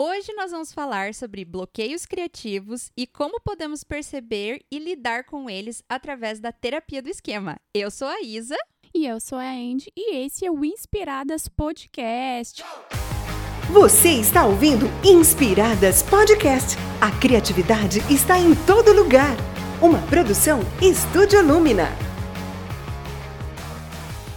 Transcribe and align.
Hoje 0.00 0.32
nós 0.34 0.52
vamos 0.52 0.72
falar 0.72 1.12
sobre 1.12 1.44
bloqueios 1.44 2.06
criativos 2.06 2.88
e 2.96 3.04
como 3.04 3.40
podemos 3.40 3.82
perceber 3.82 4.64
e 4.70 4.78
lidar 4.78 5.24
com 5.24 5.50
eles 5.50 5.82
através 5.88 6.38
da 6.38 6.52
terapia 6.52 7.02
do 7.02 7.08
esquema. 7.08 7.56
Eu 7.74 7.90
sou 7.90 8.06
a 8.06 8.20
Isa. 8.22 8.54
E 8.94 9.04
eu 9.04 9.18
sou 9.18 9.36
a 9.36 9.50
Andy 9.50 9.90
e 9.96 10.18
esse 10.24 10.46
é 10.46 10.50
o 10.52 10.64
Inspiradas 10.64 11.48
Podcast. 11.48 12.62
Você 13.72 14.10
está 14.10 14.46
ouvindo 14.46 14.86
Inspiradas 15.04 16.04
Podcast. 16.04 16.76
A 17.00 17.10
criatividade 17.18 17.98
está 18.08 18.38
em 18.38 18.54
todo 18.54 18.92
lugar. 18.92 19.36
Uma 19.82 20.00
produção 20.06 20.60
Estúdio 20.80 21.44
Lumina. 21.44 21.88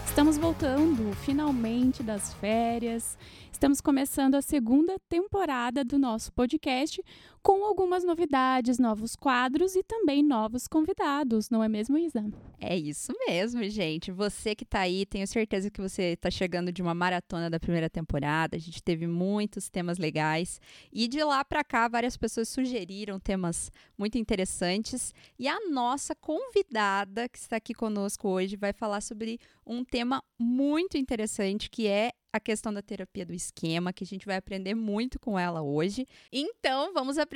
Estamos 0.08 0.38
voltando 0.38 1.16
finalmente 1.18 2.02
das 2.02 2.34
férias. 2.34 3.16
Estamos 3.62 3.80
começando 3.80 4.34
a 4.34 4.42
segunda 4.42 4.98
temporada 5.08 5.86
do 5.86 6.00
nosso 6.00 6.34
podcast 6.34 7.00
com 7.44 7.66
algumas 7.66 8.04
novidades, 8.04 8.78
novos 8.78 9.16
quadros 9.16 9.76
e 9.76 9.84
também 9.84 10.22
novos 10.22 10.68
convidados, 10.68 11.50
não 11.50 11.64
é 11.64 11.68
mesmo, 11.68 11.98
Isa? 11.98 12.24
É 12.60 12.78
isso 12.78 13.12
mesmo, 13.28 13.68
gente. 13.70 14.12
Você 14.12 14.54
que 14.54 14.64
está 14.64 14.82
aí, 14.82 15.06
tenho 15.06 15.26
certeza 15.26 15.72
que 15.72 15.82
você 15.82 16.14
está 16.14 16.30
chegando 16.30 16.72
de 16.72 16.82
uma 16.82 16.94
maratona 16.94 17.50
da 17.50 17.60
primeira 17.60 17.90
temporada. 17.90 18.56
A 18.56 18.60
gente 18.60 18.84
teve 18.84 19.08
muitos 19.08 19.70
temas 19.70 19.98
legais 19.98 20.62
e 20.94 21.08
de 21.08 21.24
lá 21.24 21.44
para 21.44 21.64
cá 21.64 21.88
várias 21.88 22.16
pessoas 22.16 22.50
sugeriram 22.50 23.20
temas 23.20 23.72
muito 23.98 24.18
interessantes 24.18 25.14
e 25.40 25.48
a 25.48 25.60
nossa 25.70 26.14
convidada 26.14 27.28
que 27.28 27.40
está 27.40 27.56
aqui 27.56 27.74
conosco 27.74 28.30
hoje 28.30 28.56
vai 28.56 28.74
falar 28.74 29.02
sobre 29.02 29.40
um 29.66 29.84
tema 29.84 30.24
muito 30.40 30.98
interessante 30.98 31.70
que 31.70 31.88
é 31.88 32.12
a 32.34 32.40
questão 32.40 32.74
da 32.74 32.82
terapia 32.82 33.26
do 33.26 33.34
esquema, 33.34 33.92
que 33.92 34.04
a 34.04 34.08
gente 34.08 34.26
vai 34.26 34.38
aprender 34.38 34.74
muito 34.74 35.20
com 35.20 35.38
ela 35.38 35.62
hoje. 35.62 36.08
Então, 36.32 36.94
vamos 36.94 37.18
apresentar 37.18 37.31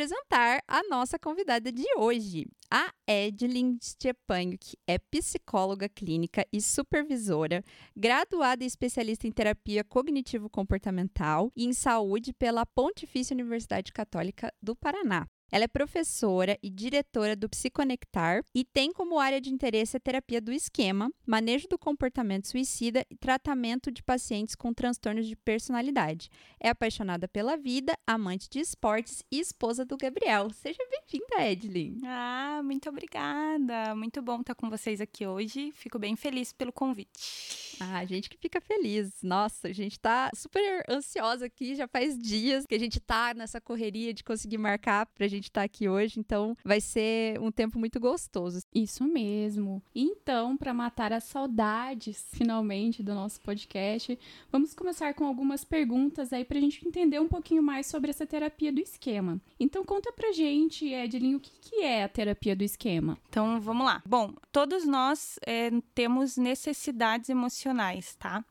a 0.67 0.83
nossa 0.89 1.17
convidada 1.17 1.71
de 1.71 1.85
hoje, 1.95 2.45
a 2.69 2.93
Edlin 3.07 3.77
Stepan, 3.81 4.57
que 4.59 4.77
é 4.85 4.97
psicóloga 4.97 5.87
clínica 5.87 6.45
e 6.51 6.59
supervisora, 6.59 7.63
graduada 7.95 8.65
e 8.65 8.67
especialista 8.67 9.25
em 9.25 9.31
terapia 9.31 9.85
cognitivo-comportamental 9.85 11.49
e 11.55 11.65
em 11.65 11.71
saúde 11.71 12.33
pela 12.33 12.65
Pontifícia 12.65 13.33
Universidade 13.33 13.93
Católica 13.93 14.53
do 14.61 14.75
Paraná. 14.75 15.25
Ela 15.51 15.65
é 15.65 15.67
professora 15.67 16.57
e 16.61 16.69
diretora 16.69 17.35
do 17.35 17.47
Psiconectar 17.47 18.43
e 18.53 18.65
tem 18.65 18.91
como 18.91 19.19
área 19.19 19.39
de 19.39 19.51
interesse 19.53 19.95
a 19.95 19.99
terapia 19.99 20.41
do 20.41 20.51
esquema, 20.51 21.11
manejo 21.25 21.67
do 21.67 21.77
comportamento 21.77 22.47
suicida 22.47 23.05
e 23.09 23.15
tratamento 23.15 23.91
de 23.91 24.01
pacientes 24.01 24.55
com 24.55 24.73
transtornos 24.73 25.27
de 25.27 25.35
personalidade. 25.35 26.29
É 26.59 26.69
apaixonada 26.69 27.27
pela 27.27 27.55
vida, 27.55 27.97
amante 28.07 28.49
de 28.49 28.59
esportes 28.59 29.23
e 29.31 29.39
esposa 29.39 29.85
do 29.85 29.95
Gabriel. 29.95 30.49
Seja 30.49 30.83
bem-vinda, 30.89 31.47
Edlin. 31.47 31.99
Ah, 32.03 32.61
muito 32.63 32.89
obrigada. 32.89 33.95
Muito 33.95 34.21
bom 34.21 34.41
estar 34.41 34.55
com 34.55 34.69
vocês 34.69 34.99
aqui 34.99 35.27
hoje. 35.27 35.71
Fico 35.73 35.99
bem 35.99 36.15
feliz 36.15 36.51
pelo 36.51 36.73
convite. 36.73 37.77
Ah, 37.79 37.99
a 37.99 38.05
gente 38.05 38.29
que 38.29 38.37
fica 38.37 38.59
feliz. 38.59 39.21
Nossa, 39.21 39.67
a 39.67 39.73
gente 39.73 39.99
tá 39.99 40.31
super 40.33 40.83
ansiosa 40.89 41.45
aqui, 41.45 41.75
já 41.75 41.87
faz 41.87 42.17
dias 42.17 42.65
que 42.65 42.73
a 42.73 42.79
gente 42.79 42.99
tá 42.99 43.33
nessa 43.33 43.61
correria 43.61 44.13
de 44.13 44.23
conseguir 44.23 44.57
marcar 44.57 45.05
pra 45.05 45.27
gente 45.27 45.34
gente 45.35 45.49
está 45.49 45.63
aqui 45.63 45.87
hoje, 45.87 46.19
então 46.19 46.55
vai 46.63 46.81
ser 46.81 47.39
um 47.39 47.51
tempo 47.51 47.77
muito 47.77 47.99
gostoso. 47.99 48.59
Isso 48.73 49.03
mesmo. 49.03 49.81
Então, 49.93 50.57
para 50.57 50.73
matar 50.73 51.13
as 51.13 51.23
saudades, 51.25 52.25
finalmente, 52.33 53.03
do 53.03 53.13
nosso 53.13 53.39
podcast, 53.41 54.17
vamos 54.51 54.73
começar 54.73 55.13
com 55.13 55.25
algumas 55.25 55.63
perguntas 55.63 56.33
aí 56.33 56.43
para 56.43 56.57
a 56.57 56.61
gente 56.61 56.85
entender 56.87 57.19
um 57.19 57.27
pouquinho 57.27 57.61
mais 57.61 57.87
sobre 57.87 58.09
essa 58.09 58.25
terapia 58.25 58.71
do 58.71 58.79
esquema. 58.79 59.39
Então, 59.59 59.83
conta 59.83 60.11
pra 60.11 60.31
gente, 60.31 60.87
Edlin, 60.87 61.35
o 61.35 61.39
que, 61.39 61.51
que 61.61 61.81
é 61.81 62.03
a 62.03 62.09
terapia 62.09 62.55
do 62.55 62.63
esquema? 62.63 63.17
Então, 63.29 63.59
vamos 63.59 63.85
lá. 63.85 64.01
Bom, 64.05 64.33
todos 64.51 64.85
nós 64.85 65.39
é, 65.45 65.71
temos 65.93 66.37
necessidades 66.37 67.29
emocionais, 67.29 68.15
tá? 68.15 68.43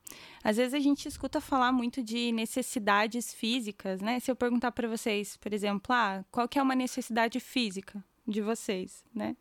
Às 0.44 0.58
vezes 0.58 0.74
a 0.74 0.78
gente 0.78 1.08
escuta 1.08 1.40
falar 1.40 1.72
muito 1.72 2.02
de 2.02 2.30
necessidades 2.30 3.32
físicas, 3.32 4.02
né? 4.02 4.20
Se 4.20 4.30
eu 4.30 4.36
perguntar 4.36 4.72
para 4.72 4.86
vocês, 4.86 5.38
por 5.38 5.54
exemplo, 5.54 5.94
ah, 5.94 6.22
qual 6.30 6.46
que 6.46 6.58
é 6.58 6.62
uma 6.62 6.74
necessidade 6.74 7.40
física 7.40 8.04
de 8.28 8.42
vocês, 8.42 9.02
né? 9.14 9.34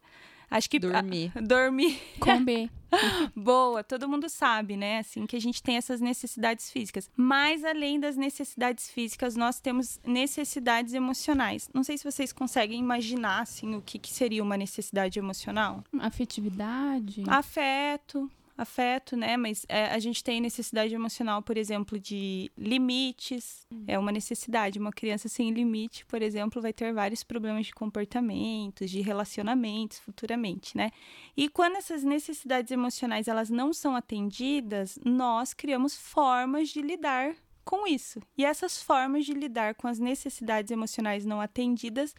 Acho 0.50 0.70
que 0.70 0.80
dormir. 0.80 1.32
A, 1.36 1.42
dormir. 1.42 2.00
Comer. 2.20 2.70
Boa, 3.36 3.84
todo 3.84 4.08
mundo 4.08 4.30
sabe, 4.30 4.78
né? 4.78 5.00
Assim 5.00 5.26
que 5.26 5.36
a 5.36 5.42
gente 5.42 5.62
tem 5.64 5.78
essas 5.78 6.00
necessidades 6.00 6.72
físicas. 6.72 7.10
Mas 7.18 7.66
além 7.66 8.00
das 8.00 8.16
necessidades 8.16 8.90
físicas, 8.90 9.36
nós 9.36 9.60
temos 9.60 10.00
necessidades 10.06 10.94
emocionais. 10.94 11.70
Não 11.74 11.84
sei 11.84 11.98
se 11.98 12.04
vocês 12.04 12.32
conseguem 12.32 12.80
imaginar 12.80 13.42
assim 13.42 13.76
o 13.76 13.82
que, 13.82 13.98
que 13.98 14.14
seria 14.14 14.44
uma 14.44 14.56
necessidade 14.56 15.18
emocional. 15.18 15.84
Afetividade. 16.00 17.24
Afeto, 17.28 18.30
afeto, 18.58 19.18
né? 19.18 19.36
Mas 19.36 19.66
é, 19.68 19.86
a 19.86 20.00
gente 20.00 20.24
tem 20.24 20.40
necessidade 20.40 20.94
emocional, 20.94 21.42
por 21.42 21.58
exemplo, 21.58 22.00
de 22.00 22.52
limites. 22.58 23.68
Uhum. 23.72 23.86
É 23.88 23.98
uma 23.98 24.12
necessidade. 24.12 24.80
Uma 24.80 24.92
criança 24.92 25.28
sem 25.28 25.52
limite, 25.52 26.06
por 26.06 26.22
exemplo, 26.22 26.62
vai 26.62 26.74
ter 26.74 26.94
vários 26.94 27.24
problemas 27.24 27.66
de 27.66 27.74
comportamentos, 27.74 28.90
de 28.90 29.02
relacionamentos 29.02 30.00
futuramente, 30.00 30.78
né? 30.78 30.92
E 31.36 31.50
quando 31.50 31.78
essas 31.78 32.04
necessidades 32.04 32.72
emocionais 32.72 33.28
elas 33.28 33.50
não 33.50 33.74
são 33.74 33.96
atendidas, 33.96 35.00
nós 35.04 35.54
criamos 35.54 35.96
formas 35.96 36.70
de 36.70 36.82
lidar 36.82 37.36
com 37.66 37.88
isso. 37.88 38.22
E 38.38 38.46
essas 38.46 38.82
formas 38.82 39.26
de 39.26 39.34
lidar 39.34 39.76
com 39.76 39.88
as 39.88 40.00
necessidades 40.00 40.72
emocionais 40.72 41.26
não 41.26 41.42
atendidas 41.42 42.14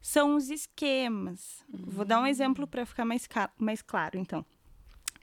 são 0.00 0.36
os 0.36 0.50
esquemas. 0.50 1.64
Uhum. 1.72 1.84
Vou 1.86 2.04
dar 2.04 2.20
um 2.20 2.26
exemplo 2.26 2.66
para 2.66 2.86
ficar 2.86 3.04
mais, 3.04 3.28
mais 3.58 3.82
claro, 3.82 4.18
então 4.18 4.44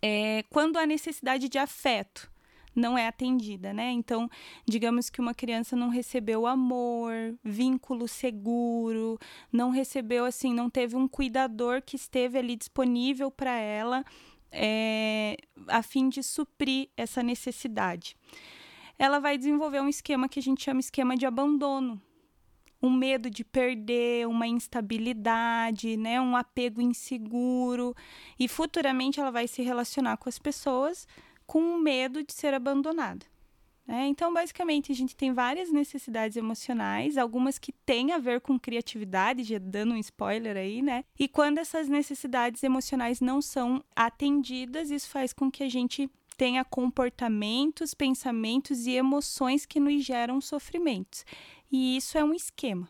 é, 0.01 0.43
quando 0.49 0.77
a 0.77 0.85
necessidade 0.85 1.47
de 1.47 1.57
afeto 1.57 2.31
não 2.75 2.97
é 2.97 3.07
atendida, 3.07 3.73
né? 3.73 3.91
Então, 3.91 4.29
digamos 4.65 5.09
que 5.09 5.19
uma 5.19 5.33
criança 5.33 5.75
não 5.75 5.89
recebeu 5.89 6.47
amor, 6.47 7.13
vínculo 7.43 8.07
seguro, 8.07 9.19
não 9.51 9.69
recebeu 9.69 10.25
assim, 10.25 10.53
não 10.53 10.69
teve 10.69 10.95
um 10.95 11.07
cuidador 11.07 11.81
que 11.81 11.95
esteve 11.95 12.37
ali 12.37 12.55
disponível 12.55 13.29
para 13.29 13.57
ela, 13.57 14.05
é, 14.51 15.37
a 15.67 15.83
fim 15.83 16.09
de 16.09 16.23
suprir 16.23 16.89
essa 16.95 17.21
necessidade. 17.21 18.15
Ela 18.97 19.19
vai 19.19 19.37
desenvolver 19.37 19.81
um 19.81 19.89
esquema 19.89 20.29
que 20.29 20.39
a 20.39 20.43
gente 20.43 20.63
chama 20.63 20.79
esquema 20.79 21.17
de 21.17 21.25
abandono, 21.25 22.01
um 22.81 22.89
medo 22.89 23.29
de 23.29 23.43
perder, 23.43 24.27
uma 24.27 24.47
instabilidade, 24.47 25.95
né, 25.97 26.19
um 26.19 26.35
apego 26.35 26.81
inseguro 26.81 27.95
e 28.39 28.47
futuramente 28.47 29.19
ela 29.19 29.31
vai 29.31 29.47
se 29.47 29.61
relacionar 29.61 30.17
com 30.17 30.27
as 30.27 30.39
pessoas 30.39 31.07
com 31.45 31.77
medo 31.77 32.23
de 32.23 32.33
ser 32.33 32.53
abandonada. 32.53 33.25
Né? 33.85 34.07
Então, 34.07 34.33
basicamente, 34.33 34.91
a 34.91 34.95
gente 34.95 35.15
tem 35.15 35.33
várias 35.33 35.71
necessidades 35.71 36.37
emocionais, 36.37 37.17
algumas 37.17 37.59
que 37.59 37.73
têm 37.73 38.13
a 38.13 38.17
ver 38.17 38.39
com 38.39 38.57
criatividade, 38.59 39.43
já 39.43 39.57
dando 39.59 39.93
um 39.93 39.97
spoiler 39.97 40.55
aí, 40.55 40.81
né? 40.81 41.03
E 41.19 41.27
quando 41.27 41.57
essas 41.57 41.89
necessidades 41.89 42.63
emocionais 42.63 43.19
não 43.19 43.41
são 43.41 43.83
atendidas, 43.93 44.91
isso 44.91 45.09
faz 45.09 45.33
com 45.33 45.51
que 45.51 45.63
a 45.63 45.69
gente 45.69 46.09
tenha 46.37 46.63
comportamentos, 46.63 47.93
pensamentos 47.93 48.87
e 48.87 48.91
emoções 48.91 49.65
que 49.65 49.79
nos 49.79 50.03
geram 50.05 50.39
sofrimentos. 50.39 51.25
E 51.71 51.95
isso 51.97 52.17
é 52.17 52.23
um 52.23 52.33
esquema, 52.33 52.89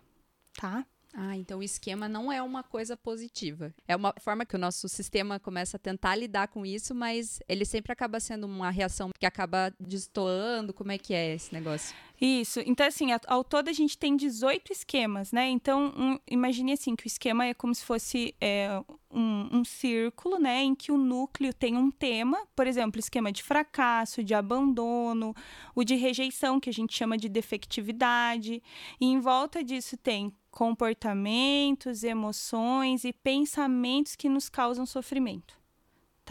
tá? 0.55 0.85
Ah, 1.13 1.35
então 1.35 1.59
o 1.59 1.63
esquema 1.63 2.07
não 2.07 2.31
é 2.31 2.41
uma 2.41 2.63
coisa 2.63 2.95
positiva. 2.95 3.73
É 3.87 3.95
uma 3.95 4.13
forma 4.19 4.45
que 4.45 4.55
o 4.55 4.59
nosso 4.59 4.87
sistema 4.87 5.39
começa 5.39 5.75
a 5.77 5.79
tentar 5.79 6.15
lidar 6.15 6.47
com 6.47 6.65
isso, 6.65 6.95
mas 6.95 7.39
ele 7.49 7.65
sempre 7.65 7.91
acaba 7.91 8.19
sendo 8.19 8.45
uma 8.45 8.69
reação 8.69 9.09
que 9.19 9.25
acaba 9.25 9.73
destoando. 9.79 10.73
Como 10.73 10.91
é 10.91 10.97
que 10.97 11.13
é 11.13 11.33
esse 11.35 11.53
negócio? 11.53 11.95
Isso. 12.23 12.59
Então, 12.67 12.85
assim, 12.85 13.07
ao 13.25 13.43
todo 13.43 13.67
a 13.67 13.73
gente 13.73 13.97
tem 13.97 14.15
18 14.15 14.71
esquemas, 14.71 15.31
né? 15.31 15.49
Então, 15.49 15.91
um, 15.97 16.19
imagine 16.29 16.73
assim, 16.73 16.95
que 16.95 17.03
o 17.03 17.07
esquema 17.07 17.47
é 17.47 17.53
como 17.55 17.73
se 17.73 17.83
fosse 17.83 18.35
é, 18.39 18.79
um, 19.09 19.57
um 19.57 19.65
círculo, 19.65 20.37
né? 20.37 20.61
Em 20.61 20.75
que 20.75 20.91
o 20.91 20.97
núcleo 20.97 21.51
tem 21.51 21.75
um 21.75 21.89
tema, 21.89 22.37
por 22.55 22.67
exemplo, 22.67 22.99
esquema 22.99 23.31
de 23.31 23.41
fracasso, 23.41 24.23
de 24.23 24.35
abandono, 24.35 25.33
o 25.73 25.83
de 25.83 25.95
rejeição, 25.95 26.59
que 26.59 26.69
a 26.69 26.73
gente 26.73 26.95
chama 26.95 27.17
de 27.17 27.27
defectividade. 27.27 28.61
E 28.99 29.05
em 29.07 29.19
volta 29.19 29.63
disso 29.63 29.97
tem 29.97 30.31
comportamentos, 30.51 32.03
emoções 32.03 33.03
e 33.03 33.11
pensamentos 33.11 34.15
que 34.15 34.29
nos 34.29 34.47
causam 34.47 34.85
sofrimento. 34.85 35.60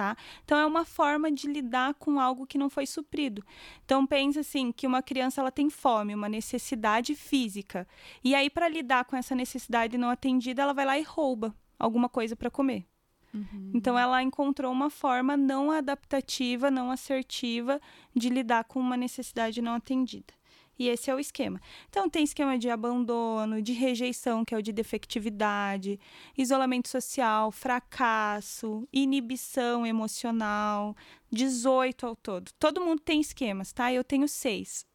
Tá? 0.00 0.16
Então 0.46 0.56
é 0.56 0.64
uma 0.64 0.86
forma 0.86 1.30
de 1.30 1.46
lidar 1.46 1.92
com 1.92 2.18
algo 2.18 2.46
que 2.46 2.56
não 2.56 2.70
foi 2.70 2.86
suprido. 2.86 3.44
Então 3.84 4.06
pensa 4.06 4.40
assim 4.40 4.72
que 4.72 4.86
uma 4.86 5.02
criança 5.02 5.42
ela 5.42 5.50
tem 5.50 5.68
fome, 5.68 6.14
uma 6.14 6.26
necessidade 6.26 7.14
física. 7.14 7.86
E 8.24 8.34
aí 8.34 8.48
para 8.48 8.66
lidar 8.66 9.04
com 9.04 9.14
essa 9.14 9.34
necessidade 9.34 9.98
não 9.98 10.08
atendida, 10.08 10.62
ela 10.62 10.72
vai 10.72 10.86
lá 10.86 10.98
e 10.98 11.02
rouba 11.02 11.54
alguma 11.78 12.08
coisa 12.08 12.34
para 12.34 12.50
comer. 12.50 12.86
Uhum. 13.34 13.72
Então 13.74 13.98
ela 13.98 14.22
encontrou 14.22 14.72
uma 14.72 14.88
forma 14.88 15.36
não 15.36 15.70
adaptativa, 15.70 16.70
não 16.70 16.90
assertiva 16.90 17.78
de 18.16 18.30
lidar 18.30 18.64
com 18.64 18.80
uma 18.80 18.96
necessidade 18.96 19.60
não 19.60 19.74
atendida. 19.74 20.32
E 20.80 20.88
esse 20.88 21.10
é 21.10 21.14
o 21.14 21.20
esquema. 21.20 21.60
Então, 21.90 22.08
tem 22.08 22.24
esquema 22.24 22.58
de 22.58 22.70
abandono, 22.70 23.60
de 23.60 23.74
rejeição, 23.74 24.46
que 24.46 24.54
é 24.54 24.58
o 24.58 24.62
de 24.62 24.72
defectividade, 24.72 26.00
isolamento 26.38 26.88
social, 26.88 27.52
fracasso, 27.52 28.88
inibição 28.90 29.86
emocional, 29.86 30.96
18 31.30 32.06
ao 32.06 32.16
todo. 32.16 32.50
Todo 32.58 32.80
mundo 32.80 32.98
tem 32.98 33.20
esquemas, 33.20 33.74
tá? 33.74 33.92
Eu 33.92 34.02
tenho 34.02 34.26
seis. 34.26 34.86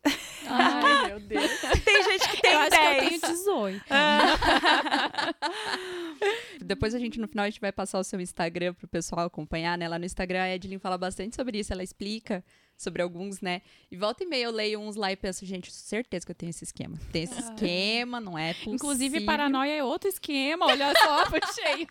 Ai, 0.47 1.05
meu 1.09 1.19
Deus. 1.19 1.51
tem 1.83 2.03
gente 2.03 2.29
que 2.29 2.41
tem 2.41 2.53
eu 2.53 2.59
acho 2.61 2.71
10. 2.71 2.81
que 2.81 3.15
eu 3.15 3.19
tenho 3.19 3.35
18. 3.35 3.85
Depois 6.65 6.95
a 6.95 6.99
gente, 6.99 7.19
no 7.19 7.27
final, 7.27 7.45
a 7.45 7.49
gente 7.51 7.61
vai 7.61 7.71
passar 7.71 7.99
o 7.99 8.03
seu 8.03 8.19
Instagram 8.19 8.73
pro 8.73 8.87
pessoal 8.87 9.27
acompanhar, 9.27 9.77
né? 9.77 9.87
Lá 9.87 9.99
no 9.99 10.05
Instagram, 10.05 10.41
a 10.41 10.55
Edlin 10.55 10.79
fala 10.79 10.97
bastante 10.97 11.35
sobre 11.35 11.59
isso, 11.59 11.71
ela 11.71 11.83
explica 11.83 12.43
sobre 12.77 13.01
alguns, 13.01 13.41
né? 13.41 13.61
E 13.89 13.97
volta 13.97 14.23
e 14.23 14.27
meia 14.27 14.45
eu 14.45 14.51
leio 14.51 14.79
uns 14.79 14.95
lá 14.95 15.11
e 15.11 15.15
penso, 15.15 15.45
gente, 15.45 15.71
certeza 15.71 16.25
que 16.25 16.31
eu 16.31 16.35
tenho 16.35 16.49
esse 16.49 16.63
esquema. 16.63 16.97
Tem 17.11 17.23
esse 17.23 17.39
esquema, 17.39 18.19
não 18.19 18.37
é 18.37 18.53
possível. 18.53 18.73
Inclusive, 18.73 19.21
paranoia 19.21 19.71
é 19.73 19.83
outro 19.83 20.09
esquema. 20.09 20.65
Olha 20.65 20.93
só, 20.97 21.25
puxei. 21.29 21.87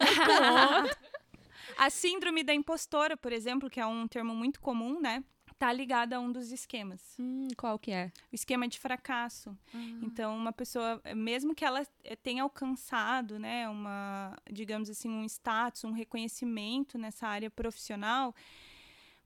A 1.77 1.91
síndrome 1.91 2.43
da 2.43 2.55
impostora, 2.55 3.17
por 3.17 3.33
exemplo, 3.33 3.69
que 3.71 3.81
é 3.81 3.87
um 3.87 4.07
termo 4.07 4.35
muito 4.35 4.61
comum, 4.61 5.01
né? 5.01 5.25
Tá 5.59 5.73
ligada 5.73 6.17
a 6.17 6.21
um 6.21 6.31
dos 6.31 6.51
esquemas. 6.51 7.01
Hum, 7.19 7.49
qual 7.57 7.79
que 7.79 7.91
é? 7.91 8.13
O 8.31 8.35
esquema 8.35 8.67
de 8.67 8.79
fracasso. 8.79 9.57
Então, 10.03 10.37
uma 10.37 10.53
pessoa, 10.53 11.01
mesmo 11.15 11.55
que 11.55 11.65
ela 11.65 11.87
eh, 12.03 12.17
tenha 12.17 12.43
alcançado, 12.43 13.39
né, 13.39 13.69
uma, 13.69 14.37
digamos 14.51 14.91
assim, 14.91 15.09
um 15.09 15.25
status, 15.25 15.85
um 15.85 15.93
reconhecimento 15.93 16.99
nessa 16.99 17.29
área 17.29 17.51
profissional, 17.51 18.35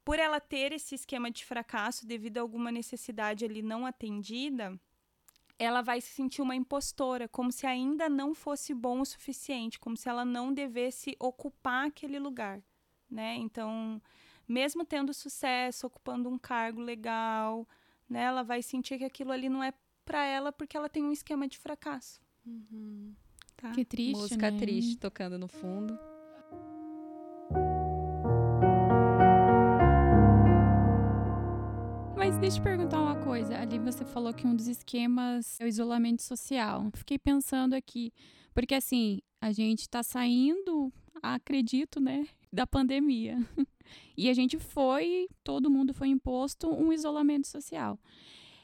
por 0.08 0.18
ela 0.18 0.40
ter 0.40 0.72
esse 0.72 0.94
esquema 0.94 1.30
de 1.30 1.44
fracasso 1.44 2.06
devido 2.06 2.38
a 2.38 2.40
alguma 2.40 2.72
necessidade 2.72 3.44
ali 3.44 3.60
não 3.60 3.84
atendida, 3.84 4.80
ela 5.58 5.82
vai 5.82 6.00
se 6.00 6.08
sentir 6.08 6.40
uma 6.40 6.56
impostora, 6.56 7.28
como 7.28 7.52
se 7.52 7.66
ainda 7.66 8.08
não 8.08 8.34
fosse 8.34 8.72
bom 8.72 9.02
o 9.02 9.04
suficiente, 9.04 9.78
como 9.78 9.98
se 9.98 10.08
ela 10.08 10.24
não 10.24 10.50
devesse 10.50 11.14
ocupar 11.20 11.88
aquele 11.88 12.18
lugar, 12.18 12.62
né? 13.10 13.34
Então, 13.36 14.00
mesmo 14.48 14.82
tendo 14.82 15.12
sucesso, 15.12 15.86
ocupando 15.86 16.30
um 16.30 16.38
cargo 16.38 16.80
legal, 16.80 17.68
né, 18.08 18.22
ela 18.22 18.42
vai 18.42 18.62
sentir 18.62 18.96
que 18.96 19.04
aquilo 19.04 19.30
ali 19.30 19.50
não 19.50 19.62
é 19.62 19.74
para 20.06 20.24
ela 20.24 20.50
porque 20.50 20.74
ela 20.74 20.88
tem 20.88 21.04
um 21.04 21.12
esquema 21.12 21.46
de 21.46 21.58
fracasso. 21.58 22.18
Tá? 23.58 23.72
Que 23.72 23.84
triste, 23.84 24.16
Música 24.16 24.50
né? 24.50 24.58
triste 24.58 24.96
tocando 24.96 25.38
no 25.38 25.48
fundo. 25.48 25.98
Deixa 32.40 32.58
eu 32.58 32.62
perguntar 32.62 33.00
uma 33.00 33.16
coisa. 33.16 33.58
Ali 33.58 33.78
você 33.78 34.04
falou 34.04 34.32
que 34.32 34.46
um 34.46 34.54
dos 34.54 34.68
esquemas 34.68 35.58
é 35.60 35.64
o 35.64 35.66
isolamento 35.66 36.22
social. 36.22 36.88
Fiquei 36.94 37.18
pensando 37.18 37.74
aqui, 37.74 38.12
porque 38.54 38.74
assim, 38.74 39.20
a 39.40 39.50
gente 39.50 39.88
tá 39.88 40.02
saindo, 40.02 40.92
acredito, 41.20 42.00
né, 42.00 42.26
da 42.52 42.66
pandemia. 42.66 43.38
E 44.14 44.28
a 44.28 44.34
gente 44.34 44.58
foi, 44.58 45.28
todo 45.42 45.70
mundo 45.70 45.94
foi 45.94 46.08
imposto 46.08 46.68
um 46.68 46.92
isolamento 46.92 47.46
social. 47.46 47.98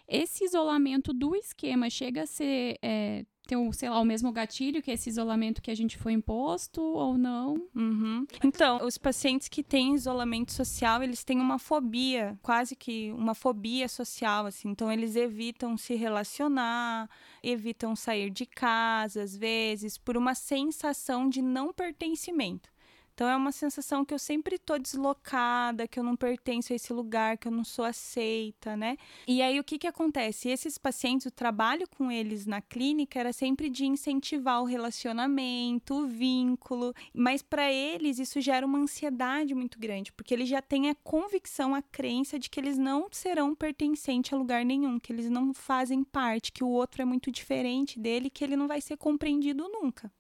Esse 0.07 0.45
isolamento 0.45 1.15
do 1.15 1.35
esquema 1.35 1.89
chega 1.89 2.25
a 2.25 2.27
ser, 2.27 2.77
é, 2.83 3.25
ter, 3.47 3.57
um, 3.57 3.73
sei 3.73 3.89
lá, 3.89 4.01
o 4.01 4.05
mesmo 4.05 4.33
gatilho 4.33 4.83
que 4.83 4.91
esse 4.91 5.09
isolamento 5.09 5.63
que 5.63 5.71
a 5.71 5.75
gente 5.75 5.97
foi 5.99 6.13
imposto 6.13 6.83
ou 6.83 7.17
não? 7.19 7.69
Uhum. 7.75 8.27
Então, 8.43 8.85
os 8.85 8.99
pacientes 8.99 9.49
que 9.49 9.63
têm 9.63 9.95
isolamento 9.95 10.53
social, 10.53 11.03
eles 11.03 11.23
têm 11.25 11.41
uma 11.41 11.59
fobia, 11.59 12.39
quase 12.43 12.75
que 12.75 13.13
uma 13.13 13.35
fobia 13.35 13.89
social, 13.89 14.47
assim. 14.47 14.69
Então, 14.69 14.91
eles 14.91 15.17
evitam 15.17 15.77
se 15.77 15.95
relacionar, 15.95 17.09
evitam 17.43 17.95
sair 17.95 18.31
de 18.31 18.47
casa, 18.47 19.23
às 19.23 19.37
vezes, 19.37 19.99
por 19.99 20.17
uma 20.17 20.35
sensação 20.35 21.29
de 21.29 21.43
não 21.43 21.73
pertencimento. 21.73 22.74
Então, 23.15 23.29
é 23.29 23.37
uma 23.37 23.53
sensação 23.53 24.05
que 24.05 24.13
eu 24.13 24.19
sempre 24.19 24.59
tô 24.59 24.77
deslocada, 24.77 25.87
que 25.87 26.01
eu 26.01 26.03
não 26.03 26.17
pertenço 26.17 26.73
a 26.73 26.77
esse 26.77 26.93
lugar, 26.93 27.39
que 27.39 27.47
eu 27.47 27.53
não 27.53 27.63
sou 27.63 27.85
aceita, 27.85 28.77
né? 28.77 28.97
E 29.29 29.41
aí, 29.41 29.61
o 29.61 29.65
que 29.65 29.79
que 29.79 29.87
acontece? 29.87 30.49
Esses 30.49 30.77
pacientes, 30.77 31.27
o 31.27 31.31
trabalho 31.31 31.87
com 31.97 32.11
eles 32.11 32.45
na 32.45 32.61
clínica 32.61 33.21
era 33.21 33.33
sempre 33.33 33.71
de 33.71 33.87
incentivar 33.87 34.61
o 34.61 34.65
relacionamento, 34.65 35.95
o 35.95 36.09
vínculo, 36.09 36.93
mas 37.15 37.41
para 37.41 37.73
eles 37.73 38.19
isso 38.19 38.41
gera 38.41 38.67
uma 38.67 38.81
ansiedade 38.81 39.55
muito 39.55 39.79
grande, 39.79 40.13
porque 40.13 40.35
eles 40.35 40.49
já 40.49 40.61
têm 40.61 40.91
a 40.91 40.95
convicção, 40.97 41.73
a 41.73 41.83
crença 41.83 42.37
de 42.37 42.51
que 42.51 42.59
eles 42.59 42.77
não 42.77 43.07
serão 43.13 43.55
pertencentes 43.55 44.33
a 44.33 44.37
lugar 44.37 44.65
nenhum, 44.65 44.99
que 44.99 45.13
eles 45.13 45.31
não 45.31 45.55
fazem 45.55 46.03
parte, 46.03 46.51
que 46.51 46.65
o 46.65 46.69
outro 46.69 47.01
é 47.01 47.05
muito 47.05 47.31
diferente 47.31 48.01
dele, 48.01 48.29
que 48.29 48.43
ele 48.43 48.57
não 48.57 48.67
vai 48.67 48.81
ser 48.81 48.97
compreendido 48.97 49.69
nunca. 49.69 50.11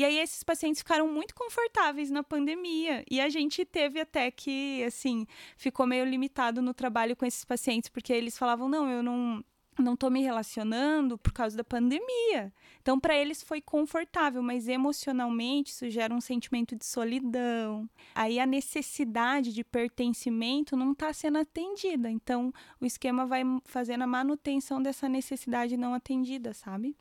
E 0.00 0.04
aí 0.04 0.18
esses 0.18 0.42
pacientes 0.42 0.80
ficaram 0.80 1.06
muito 1.08 1.34
confortáveis 1.34 2.10
na 2.10 2.22
pandemia. 2.22 3.04
E 3.10 3.20
a 3.20 3.28
gente 3.28 3.66
teve 3.66 4.00
até 4.00 4.30
que, 4.30 4.82
assim, 4.82 5.26
ficou 5.58 5.86
meio 5.86 6.06
limitado 6.06 6.62
no 6.62 6.72
trabalho 6.72 7.14
com 7.14 7.26
esses 7.26 7.44
pacientes, 7.44 7.90
porque 7.90 8.10
eles 8.10 8.38
falavam: 8.38 8.66
não, 8.66 8.88
eu 8.90 9.02
não. 9.02 9.44
Não 9.78 9.96
tô 9.96 10.10
me 10.10 10.20
relacionando 10.20 11.16
por 11.16 11.32
causa 11.32 11.56
da 11.56 11.64
pandemia. 11.64 12.52
Então, 12.82 13.00
para 13.00 13.16
eles 13.16 13.42
foi 13.42 13.62
confortável, 13.62 14.42
mas 14.42 14.68
emocionalmente 14.68 15.70
isso 15.70 15.88
gera 15.88 16.12
um 16.12 16.20
sentimento 16.20 16.76
de 16.76 16.84
solidão. 16.84 17.88
Aí 18.14 18.38
a 18.38 18.44
necessidade 18.44 19.54
de 19.54 19.64
pertencimento 19.64 20.76
não 20.76 20.92
está 20.92 21.10
sendo 21.14 21.38
atendida. 21.38 22.10
Então, 22.10 22.52
o 22.78 22.84
esquema 22.84 23.24
vai 23.24 23.42
fazendo 23.64 24.02
a 24.02 24.06
manutenção 24.06 24.82
dessa 24.82 25.08
necessidade 25.08 25.78
não 25.78 25.94
atendida, 25.94 26.52
sabe? 26.52 26.94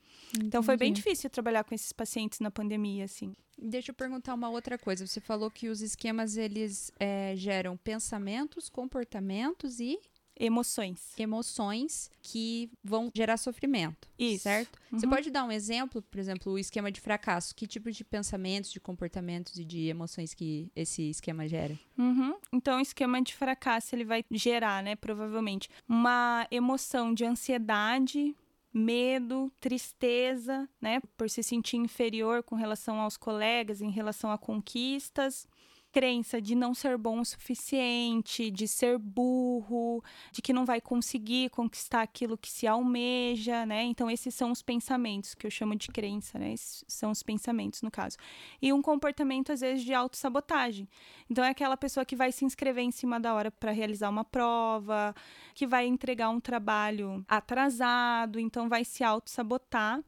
Então, 0.44 0.62
foi 0.62 0.78
bem 0.78 0.94
difícil 0.94 1.30
trabalhar 1.30 1.64
com 1.64 1.74
esses 1.74 1.92
pacientes 1.92 2.40
na 2.40 2.52
pandemia, 2.52 3.06
assim. 3.06 3.34
Deixa 3.58 3.92
eu 3.92 3.96
perguntar 3.96 4.34
uma 4.36 4.50
outra 4.50 4.78
coisa. 4.78 5.06
Você 5.06 5.20
falou 5.20 5.50
que 5.52 5.68
os 5.70 5.82
esquemas 5.82 6.38
eles 6.38 6.92
é, 7.00 7.34
geram 7.36 7.76
pensamentos, 7.78 8.70
comportamentos 8.70 9.80
e 9.80 10.00
Emoções. 10.42 11.12
emoções 11.18 12.10
que 12.22 12.72
vão 12.82 13.12
gerar 13.14 13.36
sofrimento. 13.36 14.08
Isso. 14.18 14.44
Certo? 14.44 14.80
Você 14.90 15.06
Uhum. 15.06 15.12
pode 15.12 15.30
dar 15.30 15.44
um 15.44 15.52
exemplo, 15.52 16.02
por 16.02 16.18
exemplo, 16.18 16.54
o 16.54 16.58
esquema 16.58 16.90
de 16.90 17.02
fracasso. 17.02 17.54
Que 17.54 17.68
tipo 17.68 17.92
de 17.92 18.06
pensamentos, 18.06 18.72
de 18.72 18.80
comportamentos 18.80 19.58
e 19.58 19.66
de 19.66 19.88
emoções 19.90 20.34
que 20.34 20.72
esse 20.74 21.10
esquema 21.10 21.46
gera? 21.46 21.78
Uhum. 21.98 22.38
Então, 22.54 22.78
o 22.78 22.82
esquema 22.82 23.22
de 23.22 23.36
fracasso 23.36 23.94
ele 23.94 24.06
vai 24.06 24.24
gerar, 24.32 24.82
né, 24.82 24.96
provavelmente, 24.96 25.70
uma 25.90 26.48
emoção 26.50 27.14
de 27.14 27.26
ansiedade, 27.26 28.34
medo, 28.74 29.52
tristeza, 29.60 30.70
né, 30.80 31.02
por 31.18 31.30
se 31.30 31.42
sentir 31.44 31.78
inferior 31.78 32.44
com 32.44 32.56
relação 32.56 33.00
aos 33.00 33.18
colegas, 33.18 33.82
em 33.82 33.90
relação 33.90 34.32
a 34.32 34.38
conquistas, 34.38 35.48
crença 35.92 36.42
de 36.42 36.56
não 36.56 36.74
ser 36.74 36.98
bom 36.98 37.20
o 37.20 37.26
suficiente, 37.26 38.52
de 38.52 38.68
ser 38.68 38.98
burro, 38.98 40.04
de 40.32 40.42
que 40.42 40.54
não 40.54 40.66
vai 40.66 40.80
conseguir 40.80 41.50
conquistar 41.50 42.02
aquilo 42.02 42.38
que 42.38 42.50
se 42.50 42.68
almeja, 42.68 43.66
né? 43.66 43.84
Então 43.84 44.10
esses 44.10 44.34
são 44.34 44.52
os 44.52 44.62
pensamentos 44.62 45.34
que 45.34 45.48
eu 45.48 45.52
chamo 45.52 45.76
de 45.76 45.88
crença, 45.88 46.38
né? 46.38 46.54
Esses 46.54 46.84
são 46.88 47.12
os 47.12 47.24
pensamentos 47.24 47.82
no 47.82 47.92
caso. 47.92 48.18
E 48.62 48.72
um 48.72 48.82
comportamento 48.82 49.52
às 49.52 49.62
vezes 49.62 49.84
de 49.84 49.94
autossabotagem. 49.94 50.88
Então 51.30 51.44
é 51.44 51.50
aquela 51.50 51.78
pessoa 51.78 52.06
que 52.06 52.16
vai 52.16 52.32
se 52.32 52.46
inscrever 52.46 52.84
em 52.84 52.92
cima 52.92 53.20
da 53.20 53.34
hora 53.34 53.52
para 53.52 53.72
realizar 53.72 54.10
uma 54.10 54.24
prova, 54.24 55.16
que 55.54 55.66
vai 55.68 55.88
entregar 55.88 56.30
um 56.30 56.40
trabalho 56.40 57.24
atrasado, 57.28 58.40
então 58.40 58.70
vai 58.70 58.86
se 58.86 59.04
auto-sabotar. 59.04 60.02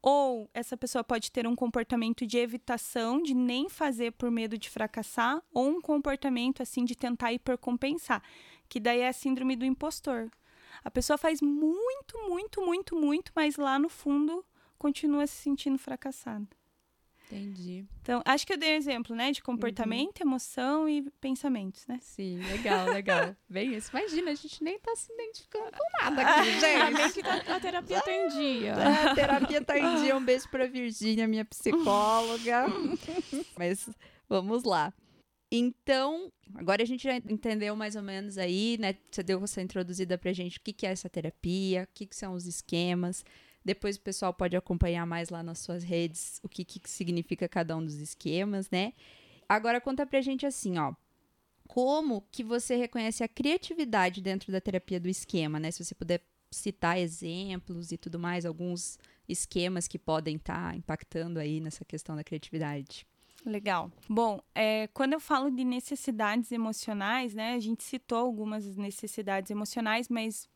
Ou 0.00 0.48
essa 0.54 0.76
pessoa 0.76 1.02
pode 1.02 1.32
ter 1.32 1.46
um 1.46 1.56
comportamento 1.56 2.26
de 2.26 2.38
evitação, 2.38 3.20
de 3.22 3.34
nem 3.34 3.68
fazer 3.68 4.12
por 4.12 4.30
medo 4.30 4.56
de 4.56 4.70
fracassar, 4.70 5.42
ou 5.52 5.68
um 5.68 5.80
comportamento 5.80 6.62
assim 6.62 6.84
de 6.84 6.94
tentar 6.94 7.32
hipercompensar, 7.32 8.22
que 8.68 8.78
daí 8.78 9.00
é 9.00 9.08
a 9.08 9.12
síndrome 9.12 9.56
do 9.56 9.64
impostor. 9.64 10.30
A 10.84 10.90
pessoa 10.90 11.18
faz 11.18 11.42
muito, 11.42 12.16
muito, 12.28 12.62
muito, 12.62 12.96
muito, 12.96 13.32
mas 13.34 13.56
lá 13.56 13.78
no 13.78 13.88
fundo 13.88 14.44
continua 14.78 15.26
se 15.26 15.42
sentindo 15.42 15.78
fracassada. 15.78 16.57
Entendi. 17.30 17.84
Então, 18.00 18.22
acho 18.24 18.46
que 18.46 18.54
eu 18.54 18.56
dei 18.56 18.72
um 18.72 18.76
exemplo, 18.76 19.14
né, 19.14 19.30
de 19.30 19.42
comportamento, 19.42 20.20
emoção 20.20 20.88
e 20.88 21.02
pensamentos, 21.20 21.86
né? 21.86 21.98
Sim, 22.00 22.38
legal, 22.38 22.86
legal. 22.86 23.36
Bem 23.48 23.74
isso. 23.74 23.90
Imagina, 23.94 24.30
a 24.30 24.34
gente 24.34 24.64
nem 24.64 24.78
tá 24.78 24.96
se 24.96 25.12
identificando 25.12 25.70
com 25.72 26.02
nada 26.02 26.22
aqui, 26.22 26.52
gente. 26.58 27.26
A, 27.26 27.56
a 27.56 27.60
terapia 27.60 28.00
tá 28.00 28.12
em 28.12 28.28
dia. 28.28 28.74
A 29.10 29.14
terapia 29.14 29.62
tá 29.62 29.78
em 29.78 30.02
dia. 30.02 30.16
Um 30.16 30.24
beijo 30.24 30.48
pra 30.48 30.66
Virgínia, 30.66 31.28
minha 31.28 31.44
psicóloga. 31.44 32.66
Mas 33.56 33.88
vamos 34.28 34.64
lá. 34.64 34.92
Então, 35.50 36.30
agora 36.54 36.82
a 36.82 36.86
gente 36.86 37.04
já 37.04 37.16
entendeu 37.16 37.74
mais 37.74 37.96
ou 37.96 38.02
menos 38.02 38.36
aí, 38.38 38.76
né? 38.78 38.94
Você 39.10 39.22
deu 39.22 39.42
essa 39.42 39.62
introduzida 39.62 40.18
pra 40.18 40.32
gente 40.32 40.58
o 40.58 40.60
que, 40.62 40.72
que 40.72 40.86
é 40.86 40.90
essa 40.90 41.08
terapia, 41.08 41.84
o 41.84 41.94
que, 41.94 42.06
que 42.06 42.16
são 42.16 42.34
os 42.34 42.46
esquemas. 42.46 43.24
Depois 43.64 43.96
o 43.96 44.00
pessoal 44.00 44.32
pode 44.32 44.56
acompanhar 44.56 45.06
mais 45.06 45.28
lá 45.28 45.42
nas 45.42 45.58
suas 45.58 45.82
redes 45.82 46.40
o 46.42 46.48
que, 46.48 46.64
que 46.64 46.80
significa 46.88 47.48
cada 47.48 47.76
um 47.76 47.84
dos 47.84 47.96
esquemas, 47.96 48.70
né? 48.70 48.92
Agora 49.48 49.80
conta 49.80 50.06
pra 50.06 50.20
gente 50.20 50.46
assim, 50.46 50.78
ó. 50.78 50.94
Como 51.66 52.26
que 52.30 52.42
você 52.42 52.76
reconhece 52.76 53.22
a 53.22 53.28
criatividade 53.28 54.22
dentro 54.22 54.50
da 54.50 54.60
terapia 54.60 54.98
do 54.98 55.08
esquema, 55.08 55.60
né? 55.60 55.70
Se 55.70 55.84
você 55.84 55.94
puder 55.94 56.22
citar 56.50 56.98
exemplos 56.98 57.92
e 57.92 57.98
tudo 57.98 58.18
mais, 58.18 58.46
alguns 58.46 58.98
esquemas 59.28 59.86
que 59.86 59.98
podem 59.98 60.36
estar 60.36 60.70
tá 60.70 60.76
impactando 60.76 61.38
aí 61.38 61.60
nessa 61.60 61.84
questão 61.84 62.16
da 62.16 62.24
criatividade. 62.24 63.06
Legal. 63.44 63.90
Bom, 64.08 64.40
é, 64.54 64.88
quando 64.88 65.12
eu 65.12 65.20
falo 65.20 65.50
de 65.50 65.64
necessidades 65.64 66.50
emocionais, 66.50 67.34
né, 67.34 67.54
a 67.54 67.60
gente 67.60 67.84
citou 67.84 68.18
algumas 68.18 68.76
necessidades 68.76 69.50
emocionais, 69.50 70.08
mas 70.08 70.48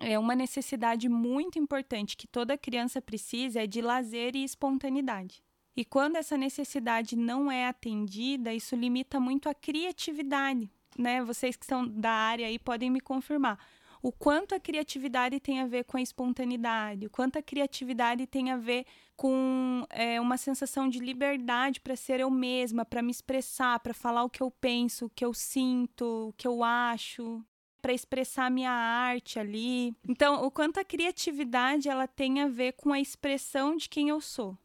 é 0.00 0.18
uma 0.18 0.34
necessidade 0.34 1.08
muito 1.08 1.58
importante 1.58 2.16
que 2.16 2.26
toda 2.26 2.58
criança 2.58 3.00
precisa 3.00 3.62
é 3.62 3.66
de 3.66 3.80
lazer 3.80 4.36
e 4.36 4.44
espontaneidade. 4.44 5.42
E 5.76 5.84
quando 5.84 6.16
essa 6.16 6.36
necessidade 6.36 7.16
não 7.16 7.50
é 7.50 7.66
atendida, 7.66 8.52
isso 8.52 8.74
limita 8.74 9.20
muito 9.20 9.48
a 9.48 9.54
criatividade, 9.54 10.70
né? 10.98 11.22
Vocês 11.22 11.54
que 11.56 11.66
são 11.66 11.86
da 11.86 12.10
área 12.10 12.46
aí 12.46 12.58
podem 12.58 12.90
me 12.90 13.00
confirmar. 13.00 13.58
O 14.02 14.12
quanto 14.12 14.54
a 14.54 14.60
criatividade 14.60 15.40
tem 15.40 15.60
a 15.60 15.66
ver 15.66 15.84
com 15.84 15.96
a 15.96 16.02
espontaneidade, 16.02 17.06
o 17.06 17.10
quanto 17.10 17.38
a 17.38 17.42
criatividade 17.42 18.26
tem 18.26 18.50
a 18.50 18.56
ver 18.56 18.86
com 19.16 19.84
é, 19.90 20.20
uma 20.20 20.36
sensação 20.36 20.88
de 20.88 20.98
liberdade 20.98 21.80
para 21.80 21.96
ser 21.96 22.20
eu 22.20 22.30
mesma, 22.30 22.84
para 22.84 23.02
me 23.02 23.10
expressar, 23.10 23.80
para 23.80 23.92
falar 23.92 24.22
o 24.24 24.30
que 24.30 24.42
eu 24.42 24.50
penso, 24.50 25.06
o 25.06 25.10
que 25.10 25.24
eu 25.24 25.34
sinto, 25.34 26.28
o 26.28 26.32
que 26.34 26.46
eu 26.46 26.62
acho, 26.62 27.44
para 27.86 27.94
expressar 27.94 28.50
minha 28.50 28.72
arte 28.72 29.38
ali. 29.38 29.94
Então, 30.08 30.44
o 30.44 30.50
quanto 30.50 30.80
a 30.80 30.84
criatividade 30.84 31.88
ela 31.88 32.08
tem 32.08 32.40
a 32.40 32.48
ver 32.48 32.72
com 32.72 32.92
a 32.92 32.98
expressão 32.98 33.76
de 33.76 33.88
quem 33.88 34.08
eu 34.08 34.20
sou. 34.20 34.58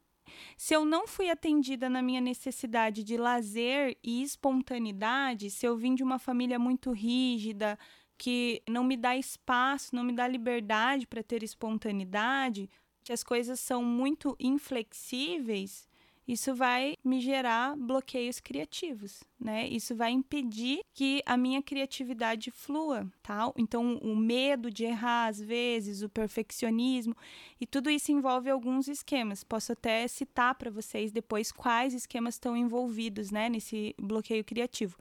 Se 0.56 0.74
eu 0.74 0.84
não 0.84 1.06
fui 1.06 1.30
atendida 1.30 1.88
na 1.88 2.02
minha 2.02 2.20
necessidade 2.20 3.04
de 3.04 3.16
lazer 3.16 3.96
e 4.02 4.24
espontaneidade, 4.24 5.52
se 5.52 5.64
eu 5.64 5.76
vim 5.76 5.94
de 5.94 6.02
uma 6.02 6.18
família 6.18 6.58
muito 6.58 6.90
rígida, 6.90 7.78
que 8.18 8.60
não 8.68 8.82
me 8.82 8.96
dá 8.96 9.16
espaço, 9.16 9.94
não 9.94 10.02
me 10.02 10.12
dá 10.12 10.26
liberdade 10.26 11.06
para 11.06 11.22
ter 11.22 11.44
espontaneidade, 11.44 12.68
que 13.04 13.12
as 13.12 13.22
coisas 13.22 13.60
são 13.60 13.84
muito 13.84 14.34
inflexíveis, 14.40 15.88
isso 16.26 16.54
vai 16.54 16.94
me 17.04 17.20
gerar 17.20 17.76
bloqueios 17.76 18.38
criativos, 18.38 19.24
né? 19.38 19.66
Isso 19.68 19.94
vai 19.94 20.12
impedir 20.12 20.80
que 20.94 21.22
a 21.26 21.36
minha 21.36 21.60
criatividade 21.60 22.50
flua, 22.50 23.10
tá? 23.22 23.52
Então, 23.56 23.96
o 23.96 24.14
medo 24.14 24.70
de 24.70 24.84
errar 24.84 25.26
às 25.26 25.40
vezes, 25.40 26.02
o 26.02 26.08
perfeccionismo, 26.08 27.16
e 27.60 27.66
tudo 27.66 27.90
isso 27.90 28.12
envolve 28.12 28.48
alguns 28.48 28.86
esquemas. 28.88 29.42
Posso 29.42 29.72
até 29.72 30.06
citar 30.06 30.54
para 30.54 30.70
vocês 30.70 31.10
depois 31.10 31.50
quais 31.50 31.92
esquemas 31.92 32.34
estão 32.34 32.56
envolvidos, 32.56 33.30
né, 33.30 33.48
nesse 33.48 33.94
bloqueio 33.98 34.44
criativo. 34.44 34.96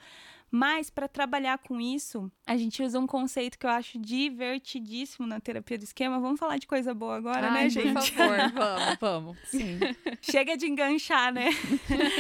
Mas 0.54 0.90
para 0.90 1.08
trabalhar 1.08 1.58
com 1.60 1.80
isso, 1.80 2.30
a 2.46 2.58
gente 2.58 2.84
usa 2.84 3.00
um 3.00 3.08
conceito 3.08 3.58
que 3.58 3.66
eu 3.66 3.70
acho 3.70 3.98
divertidíssimo 3.98 5.26
na 5.26 5.40
terapia 5.40 5.78
do 5.78 5.86
esquema. 5.86 6.20
Vamos 6.20 6.38
falar 6.38 6.58
de 6.58 6.68
coisa 6.68 6.94
boa 6.94 7.16
agora, 7.16 7.50
né, 7.50 7.60
Ai, 7.60 7.64
né, 7.64 7.70
gente? 7.70 7.94
Por 7.94 8.04
favor, 8.04 8.52
vamos, 8.52 8.98
vamos. 9.00 9.38
Sim. 9.46 9.80
Chega 10.22 10.58
de 10.58 10.68
enganchar, 10.68 11.34
né? 11.34 11.52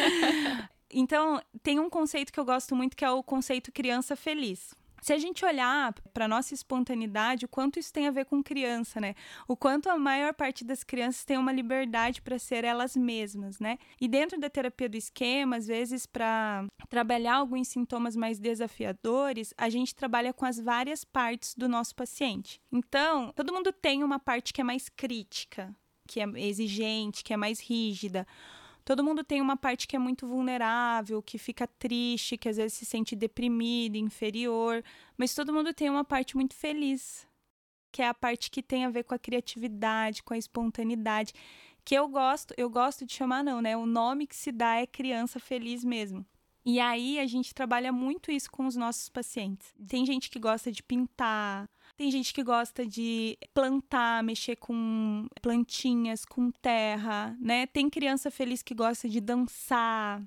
então, 0.89 1.41
tem 1.61 1.77
um 1.77 1.89
conceito 1.89 2.31
que 2.31 2.39
eu 2.39 2.45
gosto 2.45 2.73
muito 2.73 2.95
que 2.95 3.03
é 3.03 3.11
o 3.11 3.21
conceito 3.21 3.69
criança 3.69 4.15
feliz. 4.15 4.73
Se 5.01 5.13
a 5.13 5.17
gente 5.17 5.43
olhar 5.43 5.93
para 6.13 6.27
nossa 6.27 6.53
espontaneidade, 6.53 7.45
o 7.45 7.47
quanto 7.47 7.79
isso 7.79 7.91
tem 7.91 8.07
a 8.07 8.11
ver 8.11 8.25
com 8.25 8.43
criança, 8.43 9.01
né? 9.01 9.15
O 9.47 9.57
quanto 9.57 9.89
a 9.89 9.97
maior 9.97 10.31
parte 10.31 10.63
das 10.63 10.83
crianças 10.83 11.25
tem 11.25 11.37
uma 11.37 11.51
liberdade 11.51 12.21
para 12.21 12.37
ser 12.37 12.63
elas 12.63 12.95
mesmas, 12.95 13.59
né? 13.59 13.79
E 13.99 14.07
dentro 14.07 14.39
da 14.39 14.47
terapia 14.47 14.87
do 14.87 14.95
esquema, 14.95 15.55
às 15.55 15.65
vezes 15.65 16.05
para 16.05 16.67
trabalhar 16.87 17.37
alguns 17.37 17.67
sintomas 17.67 18.15
mais 18.15 18.37
desafiadores, 18.37 19.55
a 19.57 19.69
gente 19.69 19.95
trabalha 19.95 20.31
com 20.31 20.45
as 20.45 20.59
várias 20.59 21.03
partes 21.03 21.55
do 21.55 21.67
nosso 21.67 21.95
paciente. 21.95 22.61
Então, 22.71 23.33
todo 23.35 23.51
mundo 23.51 23.73
tem 23.73 24.03
uma 24.03 24.19
parte 24.19 24.53
que 24.53 24.61
é 24.61 24.63
mais 24.63 24.87
crítica, 24.87 25.75
que 26.07 26.19
é 26.19 26.25
exigente, 26.35 27.23
que 27.23 27.33
é 27.33 27.37
mais 27.37 27.59
rígida 27.59 28.27
Todo 28.83 29.03
mundo 29.03 29.23
tem 29.23 29.41
uma 29.41 29.55
parte 29.55 29.87
que 29.87 29.95
é 29.95 29.99
muito 29.99 30.27
vulnerável, 30.27 31.21
que 31.21 31.37
fica 31.37 31.67
triste, 31.67 32.37
que 32.37 32.49
às 32.49 32.57
vezes 32.57 32.73
se 32.73 32.85
sente 32.85 33.15
deprimido, 33.15 33.95
inferior, 33.95 34.83
mas 35.17 35.35
todo 35.35 35.53
mundo 35.53 35.73
tem 35.73 35.89
uma 35.89 36.03
parte 36.03 36.35
muito 36.35 36.55
feliz, 36.55 37.27
que 37.91 38.01
é 38.01 38.07
a 38.07 38.13
parte 38.13 38.49
que 38.49 38.63
tem 38.63 38.85
a 38.85 38.89
ver 38.89 39.03
com 39.03 39.13
a 39.13 39.19
criatividade, 39.19 40.23
com 40.23 40.33
a 40.33 40.37
espontaneidade, 40.37 41.33
que 41.83 41.95
eu 41.95 42.07
gosto, 42.07 42.53
eu 42.57 42.69
gosto 42.69 43.05
de 43.05 43.13
chamar 43.13 43.43
não, 43.43 43.61
né? 43.61 43.75
O 43.75 43.85
nome 43.85 44.27
que 44.27 44.35
se 44.35 44.51
dá 44.51 44.75
é 44.75 44.85
criança 44.85 45.39
feliz 45.39 45.83
mesmo. 45.83 46.25
E 46.63 46.79
aí 46.79 47.19
a 47.19 47.25
gente 47.25 47.55
trabalha 47.55 47.91
muito 47.91 48.31
isso 48.31 48.51
com 48.51 48.67
os 48.67 48.75
nossos 48.75 49.09
pacientes. 49.09 49.73
Tem 49.87 50.05
gente 50.05 50.29
que 50.29 50.39
gosta 50.39 50.71
de 50.71 50.83
pintar, 50.83 51.67
tem 51.97 52.09
gente 52.11 52.33
que 52.33 52.43
gosta 52.43 52.85
de 52.85 53.37
plantar, 53.53 54.23
mexer 54.23 54.55
com 54.55 55.27
plantinhas, 55.41 56.25
com 56.25 56.51
terra, 56.51 57.35
né? 57.39 57.67
Tem 57.67 57.89
criança 57.89 58.31
feliz 58.31 58.61
que 58.63 58.73
gosta 58.73 59.07
de 59.07 59.21
dançar, 59.21 60.23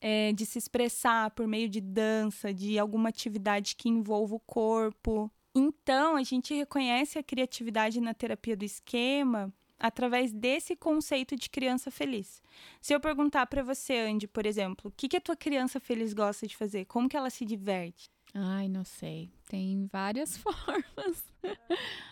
é, 0.00 0.32
de 0.32 0.46
se 0.46 0.58
expressar 0.58 1.30
por 1.30 1.46
meio 1.46 1.68
de 1.68 1.80
dança, 1.80 2.52
de 2.52 2.78
alguma 2.78 3.08
atividade 3.08 3.76
que 3.76 3.88
envolva 3.88 4.36
o 4.36 4.40
corpo. 4.40 5.30
Então, 5.54 6.16
a 6.16 6.22
gente 6.22 6.54
reconhece 6.54 7.18
a 7.18 7.22
criatividade 7.22 8.00
na 8.00 8.14
terapia 8.14 8.56
do 8.56 8.64
esquema 8.64 9.52
através 9.78 10.32
desse 10.32 10.74
conceito 10.74 11.36
de 11.36 11.48
criança 11.48 11.90
feliz. 11.90 12.42
Se 12.80 12.92
eu 12.92 13.00
perguntar 13.00 13.46
para 13.46 13.62
você, 13.62 13.96
Andy, 13.98 14.26
por 14.26 14.44
exemplo, 14.44 14.90
o 14.90 14.92
que, 14.96 15.08
que 15.08 15.16
a 15.16 15.20
tua 15.20 15.36
criança 15.36 15.78
feliz 15.78 16.12
gosta 16.12 16.46
de 16.46 16.56
fazer? 16.56 16.84
Como 16.86 17.08
que 17.08 17.16
ela 17.16 17.30
se 17.30 17.44
diverte? 17.44 18.10
Ai, 18.40 18.68
não 18.68 18.84
sei. 18.84 19.30
Tem 19.48 19.86
várias 19.86 20.36
formas. 20.38 21.24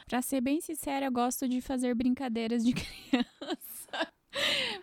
pra 0.06 0.21
ser 0.21 0.40
bem 0.40 0.61
sincera, 0.61 1.06
eu 1.06 1.12
gosto 1.12 1.49
de 1.49 1.61
fazer 1.61 1.95
brincadeiras 1.95 2.64
de 2.64 2.73
criança. 2.75 4.12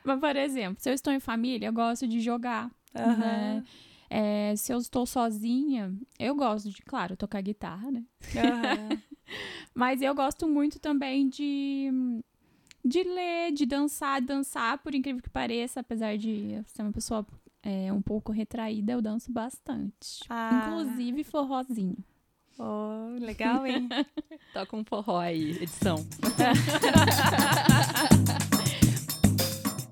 Mas, 0.03 0.19
por 0.19 0.35
exemplo, 0.35 0.81
se 0.81 0.89
eu 0.89 0.93
estou 0.93 1.11
em 1.11 1.19
família, 1.19 1.67
eu 1.67 1.73
gosto 1.73 2.07
de 2.07 2.19
jogar. 2.19 2.71
Uhum. 2.95 3.17
Né? 3.17 3.63
É, 4.09 4.55
se 4.55 4.71
eu 4.71 4.77
estou 4.77 5.05
sozinha, 5.05 5.93
eu 6.19 6.35
gosto 6.35 6.69
de, 6.69 6.81
claro, 6.83 7.17
tocar 7.17 7.41
guitarra, 7.41 7.91
né? 7.91 8.03
Uhum. 8.35 9.01
Mas 9.73 10.01
eu 10.01 10.13
gosto 10.13 10.47
muito 10.47 10.79
também 10.79 11.27
de, 11.27 11.89
de 12.85 13.03
ler, 13.03 13.51
de 13.51 13.65
dançar, 13.65 14.21
dançar, 14.21 14.77
por 14.77 14.93
incrível 14.93 15.21
que 15.21 15.29
pareça, 15.29 15.79
apesar 15.79 16.17
de 16.17 16.61
ser 16.67 16.83
uma 16.83 16.91
pessoa 16.91 17.25
é, 17.63 17.91
um 17.93 18.01
pouco 18.01 18.31
retraída, 18.33 18.91
eu 18.91 19.01
danço 19.01 19.31
bastante. 19.31 20.19
Ah. 20.29 20.65
Inclusive 20.67 21.23
forrozinho. 21.23 21.97
Oh, 22.59 23.17
legal, 23.19 23.65
hein? 23.65 23.87
Toca 24.53 24.75
um 24.75 24.83
forró 24.83 25.17
aí, 25.17 25.51
edição. 25.51 25.95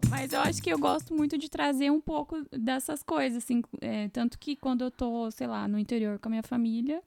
Mas 0.09 0.33
eu 0.33 0.41
acho 0.41 0.61
que 0.61 0.71
eu 0.71 0.77
gosto 0.77 1.15
muito 1.15 1.37
de 1.37 1.49
trazer 1.49 1.89
um 1.89 2.01
pouco 2.01 2.45
dessas 2.51 3.01
coisas, 3.01 3.43
assim. 3.43 3.63
É, 3.79 4.09
tanto 4.09 4.37
que 4.37 4.55
quando 4.55 4.83
eu 4.83 4.91
tô, 4.91 5.31
sei 5.31 5.47
lá, 5.47 5.67
no 5.67 5.79
interior 5.79 6.19
com 6.19 6.27
a 6.27 6.31
minha 6.31 6.43
família, 6.43 7.01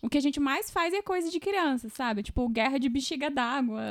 o 0.00 0.08
que 0.08 0.18
a 0.18 0.20
gente 0.20 0.38
mais 0.38 0.70
faz 0.70 0.94
é 0.94 1.02
coisa 1.02 1.30
de 1.30 1.40
criança, 1.40 1.88
sabe? 1.88 2.22
Tipo, 2.22 2.48
guerra 2.48 2.78
de 2.78 2.88
bexiga 2.88 3.28
d'água. 3.28 3.82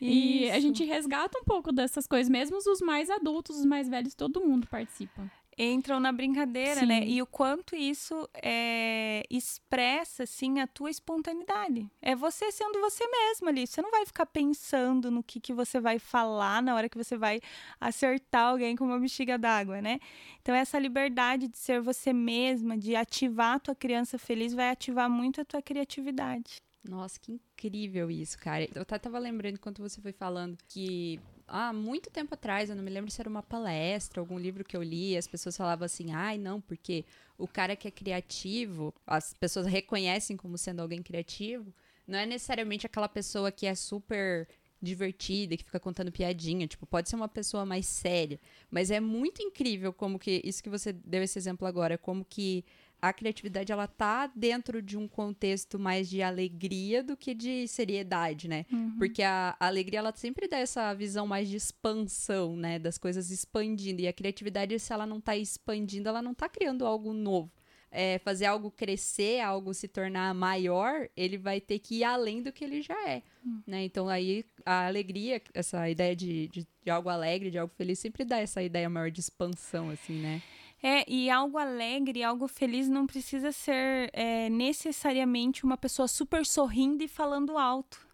E 0.00 0.50
a 0.50 0.58
gente 0.58 0.82
resgata 0.84 1.38
um 1.38 1.44
pouco 1.44 1.70
dessas 1.70 2.06
coisas. 2.06 2.28
Mesmo 2.28 2.56
os 2.56 2.80
mais 2.80 3.08
adultos, 3.10 3.58
os 3.58 3.64
mais 3.64 3.88
velhos, 3.88 4.14
todo 4.14 4.40
mundo 4.40 4.66
participa 4.66 5.30
entram 5.56 6.00
na 6.00 6.12
brincadeira, 6.12 6.82
né? 6.86 7.00
Sim. 7.00 7.06
né? 7.06 7.06
E 7.06 7.22
o 7.22 7.26
quanto 7.26 7.76
isso 7.76 8.28
é, 8.34 9.22
expressa, 9.30 10.24
assim, 10.24 10.60
a 10.60 10.66
tua 10.66 10.90
espontaneidade. 10.90 11.88
É 12.00 12.14
você 12.14 12.50
sendo 12.50 12.80
você 12.80 13.06
mesma 13.06 13.50
ali. 13.50 13.66
Você 13.66 13.82
não 13.82 13.90
vai 13.90 14.06
ficar 14.06 14.26
pensando 14.26 15.10
no 15.10 15.22
que, 15.22 15.40
que 15.40 15.52
você 15.52 15.80
vai 15.80 15.98
falar 15.98 16.62
na 16.62 16.74
hora 16.74 16.88
que 16.88 16.98
você 16.98 17.16
vai 17.16 17.40
acertar 17.80 18.48
alguém 18.48 18.76
com 18.76 18.84
uma 18.84 18.98
bexiga 18.98 19.38
d'água, 19.38 19.80
né? 19.80 19.98
Então, 20.40 20.54
essa 20.54 20.78
liberdade 20.78 21.48
de 21.48 21.58
ser 21.58 21.80
você 21.80 22.12
mesma, 22.12 22.76
de 22.76 22.96
ativar 22.96 23.56
a 23.56 23.58
tua 23.58 23.74
criança 23.74 24.18
feliz, 24.18 24.54
vai 24.54 24.70
ativar 24.70 25.08
muito 25.08 25.40
a 25.40 25.44
tua 25.44 25.62
criatividade. 25.62 26.56
Nossa, 26.88 27.18
que 27.20 27.32
incrível 27.32 28.10
isso, 28.10 28.36
cara. 28.38 28.68
Eu 28.74 28.82
até 28.82 28.98
tava 28.98 29.18
lembrando 29.18 29.54
enquanto 29.54 29.80
você 29.80 30.00
foi 30.00 30.12
falando 30.12 30.58
que 30.66 31.20
há 31.52 31.72
muito 31.72 32.10
tempo 32.10 32.32
atrás, 32.34 32.70
eu 32.70 32.76
não 32.76 32.82
me 32.82 32.90
lembro 32.90 33.10
se 33.10 33.20
era 33.20 33.28
uma 33.28 33.42
palestra, 33.42 34.20
algum 34.20 34.38
livro 34.38 34.64
que 34.64 34.76
eu 34.76 34.82
li, 34.82 35.16
as 35.16 35.26
pessoas 35.26 35.56
falavam 35.56 35.84
assim: 35.84 36.12
ai, 36.12 36.38
não, 36.38 36.60
porque 36.60 37.04
o 37.36 37.46
cara 37.46 37.76
que 37.76 37.86
é 37.86 37.90
criativo, 37.90 38.94
as 39.06 39.34
pessoas 39.34 39.66
reconhecem 39.66 40.36
como 40.36 40.56
sendo 40.56 40.80
alguém 40.80 41.02
criativo, 41.02 41.72
não 42.06 42.18
é 42.18 42.24
necessariamente 42.24 42.86
aquela 42.86 43.08
pessoa 43.08 43.52
que 43.52 43.66
é 43.66 43.74
super 43.74 44.48
divertida, 44.80 45.56
que 45.56 45.64
fica 45.64 45.78
contando 45.78 46.10
piadinha, 46.10 46.66
tipo, 46.66 46.84
pode 46.84 47.08
ser 47.08 47.14
uma 47.14 47.28
pessoa 47.28 47.64
mais 47.64 47.86
séria, 47.86 48.40
mas 48.68 48.90
é 48.90 48.98
muito 48.98 49.40
incrível 49.40 49.92
como 49.92 50.18
que 50.18 50.40
isso 50.42 50.62
que 50.62 50.68
você 50.68 50.92
deu 50.92 51.22
esse 51.22 51.38
exemplo 51.38 51.68
agora, 51.68 51.96
como 51.96 52.24
que 52.24 52.64
a 53.02 53.12
criatividade 53.12 53.72
ela 53.72 53.88
tá 53.88 54.28
dentro 54.28 54.80
de 54.80 54.96
um 54.96 55.08
contexto 55.08 55.76
mais 55.76 56.08
de 56.08 56.22
alegria 56.22 57.02
do 57.02 57.16
que 57.16 57.34
de 57.34 57.66
seriedade, 57.66 58.46
né? 58.46 58.64
Uhum. 58.72 58.96
Porque 58.96 59.24
a, 59.24 59.56
a, 59.58 59.66
alegria 59.66 59.98
ela 59.98 60.12
sempre 60.14 60.46
dá 60.46 60.58
essa 60.58 60.94
visão 60.94 61.26
mais 61.26 61.48
de 61.48 61.56
expansão, 61.56 62.56
né, 62.56 62.78
das 62.78 62.96
coisas 62.96 63.32
expandindo. 63.32 64.00
E 64.00 64.06
a 64.06 64.12
criatividade 64.12 64.78
se 64.78 64.92
ela 64.92 65.04
não 65.04 65.20
tá 65.20 65.36
expandindo, 65.36 66.08
ela 66.08 66.22
não 66.22 66.32
tá 66.32 66.48
criando 66.48 66.86
algo 66.86 67.12
novo. 67.12 67.50
é, 67.92 68.18
fazer 68.20 68.46
algo 68.46 68.70
crescer, 68.70 69.40
algo 69.40 69.74
se 69.74 69.86
tornar 69.86 70.32
maior, 70.32 71.08
ele 71.14 71.36
vai 71.36 71.60
ter 71.60 71.78
que 71.78 71.96
ir 71.96 72.04
além 72.04 72.42
do 72.42 72.50
que 72.50 72.64
ele 72.64 72.80
já 72.80 72.96
é. 73.06 73.22
Hum. 73.44 73.60
Né? 73.66 73.84
Então 73.84 74.08
aí 74.08 74.46
a 74.64 74.86
alegria, 74.86 75.42
essa 75.52 75.90
ideia 75.90 76.16
de, 76.16 76.48
de, 76.48 76.66
de, 76.84 76.90
algo 76.90 77.10
alegre, 77.10 77.50
de 77.50 77.58
algo 77.58 77.74
feliz, 77.76 77.98
sempre 77.98 78.24
dá 78.24 78.38
essa 78.38 78.62
ideia 78.62 78.88
maior 78.88 79.10
de 79.10 79.20
expansão, 79.20 79.90
assim, 79.90 80.14
né? 80.20 80.40
É, 80.82 81.08
e 81.08 81.30
algo 81.30 81.58
alegre, 81.58 82.24
algo 82.24 82.48
feliz 82.48 82.88
não 82.88 83.06
precisa 83.06 83.52
ser 83.52 84.10
é, 84.12 84.50
necessariamente 84.50 85.64
uma 85.64 85.76
pessoa 85.76 86.08
super 86.08 86.44
sorrindo 86.44 87.04
e 87.04 87.08
falando 87.08 87.56
alto 87.56 88.04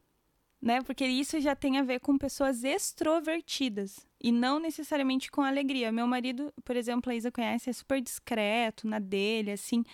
né? 0.60 0.82
Porque 0.82 1.06
isso 1.06 1.40
já 1.40 1.54
tem 1.54 1.78
a 1.78 1.82
ver 1.82 2.00
com 2.00 2.18
pessoas 2.18 2.64
extrovertidas 2.64 4.06
e 4.20 4.32
não 4.32 4.58
necessariamente 4.58 5.30
com 5.30 5.42
alegria. 5.42 5.92
Meu 5.92 6.06
marido, 6.06 6.52
por 6.64 6.76
exemplo, 6.76 7.12
a 7.12 7.14
Isa 7.14 7.30
conhece, 7.30 7.70
é 7.70 7.72
super 7.72 8.00
discreto 8.00 8.86
na 8.86 8.98
dele, 8.98 9.52
assim. 9.52 9.84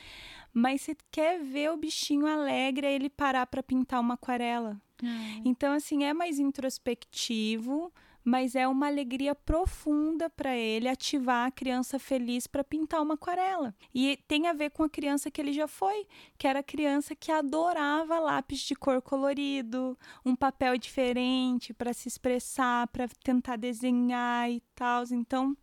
Mas 0.53 0.83
você 0.83 0.97
quer 1.11 1.43
ver 1.43 1.71
o 1.71 1.77
bichinho 1.77 2.27
alegre, 2.27 2.87
ele 2.87 3.11
parar 3.11 3.47
para 3.47 3.63
pintar 3.63 4.01
uma 4.01 4.15
aquarela. 4.15 4.81
Ah. 5.03 5.41
Então, 5.45 5.73
assim, 5.73 6.05
é 6.05 6.15
mais 6.15 6.39
introspectivo, 6.39 7.93
mas 8.25 8.55
é 8.55 8.67
uma 8.67 8.87
alegria 8.87 9.35
profunda 9.35 10.31
para 10.31 10.57
ele 10.57 10.89
ativar 10.89 11.47
a 11.47 11.51
criança 11.51 11.99
feliz 11.99 12.47
para 12.47 12.65
pintar 12.65 13.03
uma 13.03 13.15
aquarela. 13.15 13.75
E 13.95 14.19
tem 14.27 14.49
a 14.49 14.55
ver 14.55 14.71
com 14.71 14.83
a 14.83 14.89
criança 14.89 15.31
que 15.31 15.41
ele 15.41 15.53
já 15.53 15.69
foi, 15.69 16.07
que 16.39 16.49
era 16.49 16.61
a 16.61 16.63
criança 16.63 17.15
que 17.15 17.31
adorava 17.31 18.19
lápis 18.19 18.61
de 18.61 18.75
cor 18.75 19.03
colorido, 19.03 19.99
um 20.25 20.35
papel 20.35 20.79
diferente 20.79 21.75
para 21.75 21.93
se 21.93 22.09
expressar, 22.09 22.89
para 22.89 23.07
tentar 23.23 23.57
desenhar 23.57 24.51
e 24.51 24.61
tal. 24.75 25.05
Então, 25.13 25.55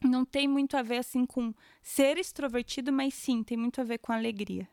não 0.00 0.24
tem 0.24 0.46
muito 0.46 0.76
a 0.76 0.82
ver 0.82 0.98
assim 0.98 1.26
com 1.26 1.52
ser 1.82 2.18
extrovertido, 2.18 2.92
mas 2.92 3.14
sim, 3.14 3.42
tem 3.42 3.56
muito 3.56 3.80
a 3.80 3.84
ver 3.84 3.98
com 3.98 4.12
alegria. 4.12 4.68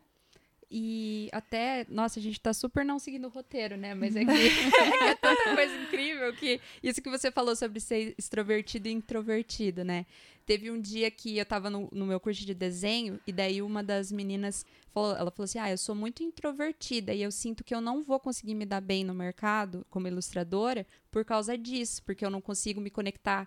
E 0.74 1.28
até, 1.34 1.86
nossa, 1.90 2.18
a 2.18 2.24
gente 2.24 2.40
tá 2.40 2.54
super 2.54 2.86
não 2.86 2.98
seguindo 2.98 3.26
o 3.26 3.30
roteiro, 3.30 3.76
né? 3.76 3.94
Mas 3.94 4.16
é 4.16 4.24
que 4.24 5.04
é 5.04 5.16
tanta 5.16 5.54
coisa 5.54 5.76
incrível 5.76 6.34
que 6.34 6.62
isso 6.82 7.02
que 7.02 7.10
você 7.10 7.30
falou 7.30 7.54
sobre 7.58 7.82
ser 7.82 8.16
extrovertido 8.18 8.88
e 8.88 8.92
introvertido, 8.92 9.84
né? 9.84 10.06
Teve 10.46 10.72
um 10.72 10.80
dia 10.80 11.12
que 11.12 11.38
eu 11.38 11.46
tava 11.46 11.70
no, 11.70 11.90
no 11.92 12.06
meu 12.06 12.22
curso 12.22 12.46
de 12.46 12.54
desenho 12.54 13.20
e 13.28 13.34
daí 13.34 13.62
uma 13.62 13.84
das 13.84 14.14
meninas 14.14 14.66
falou, 14.94 15.12
ela 15.16 15.30
falou 15.30 15.44
assim: 15.44 15.60
"Ah, 15.60 15.70
eu 15.70 15.78
sou 15.78 15.94
muito 15.94 16.24
introvertida 16.24 17.14
e 17.14 17.22
eu 17.22 17.32
sinto 17.32 17.66
que 17.66 17.76
eu 17.76 17.82
não 17.82 18.02
vou 18.02 18.20
conseguir 18.20 18.56
me 18.56 18.66
dar 18.66 18.80
bem 18.80 19.04
no 19.04 19.14
mercado 19.14 19.86
como 19.90 20.08
ilustradora 20.08 20.88
por 21.12 21.26
causa 21.26 21.58
disso, 21.58 22.02
porque 22.04 22.26
eu 22.26 22.30
não 22.30 22.40
consigo 22.40 22.80
me 22.80 22.90
conectar 22.90 23.46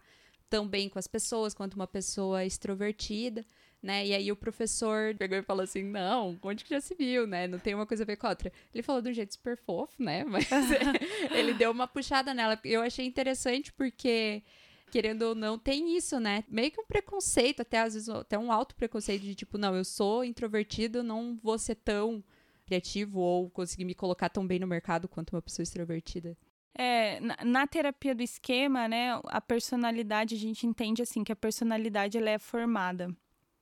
tão 0.50 0.68
bem 0.68 0.90
com 0.90 0.98
as 0.98 1.06
pessoas 1.06 1.54
quanto 1.54 1.72
uma 1.74 1.86
pessoa 1.86 2.44
extrovertida" 2.44 3.46
né? 3.84 4.06
E 4.06 4.14
aí 4.14 4.32
o 4.32 4.36
professor 4.36 5.14
pegou 5.16 5.36
e 5.36 5.42
falou 5.42 5.62
assim: 5.62 5.84
não, 5.84 6.38
onde 6.42 6.64
que 6.64 6.70
já 6.70 6.80
se 6.80 6.94
viu, 6.94 7.26
né? 7.26 7.46
Não 7.46 7.58
tem 7.58 7.74
uma 7.74 7.86
coisa 7.86 8.02
a 8.02 8.06
ver 8.06 8.16
com 8.16 8.26
a 8.26 8.30
outra. 8.30 8.50
Ele 8.72 8.82
falou 8.82 9.02
de 9.02 9.10
um 9.10 9.12
jeito 9.12 9.34
super 9.34 9.58
fofo, 9.58 10.02
né? 10.02 10.24
Mas 10.26 10.48
ele 11.30 11.52
deu 11.52 11.70
uma 11.70 11.86
puxada 11.86 12.32
nela. 12.32 12.58
Eu 12.64 12.80
achei 12.80 13.04
interessante 13.06 13.72
porque 13.72 14.42
querendo 14.90 15.22
ou 15.22 15.34
não, 15.34 15.58
tem 15.58 15.96
isso, 15.96 16.20
né? 16.20 16.44
Meio 16.48 16.70
que 16.70 16.80
um 16.80 16.86
preconceito, 16.86 17.60
até 17.60 17.80
às 17.80 17.94
vezes, 17.94 18.08
até 18.08 18.38
um 18.38 18.52
alto 18.52 18.76
preconceito 18.76 19.22
de 19.22 19.34
tipo, 19.34 19.58
não, 19.58 19.74
eu 19.74 19.84
sou 19.84 20.24
introvertido, 20.24 21.02
não 21.02 21.36
vou 21.42 21.58
ser 21.58 21.74
tão 21.74 22.22
criativo 22.64 23.18
ou 23.18 23.50
conseguir 23.50 23.84
me 23.84 23.94
colocar 23.94 24.28
tão 24.28 24.46
bem 24.46 24.60
no 24.60 24.68
mercado 24.68 25.08
quanto 25.08 25.34
uma 25.34 25.42
pessoa 25.42 25.64
extrovertida. 25.64 26.38
É, 26.76 27.18
na, 27.18 27.36
na, 27.44 27.66
terapia 27.66 28.14
do 28.14 28.22
esquema, 28.22 28.86
né, 28.86 29.20
a 29.24 29.40
personalidade, 29.40 30.36
a 30.36 30.38
gente 30.38 30.64
entende 30.64 31.02
assim 31.02 31.24
que 31.24 31.32
a 31.32 31.36
personalidade 31.36 32.16
ela 32.16 32.30
é 32.30 32.38
formada 32.38 33.14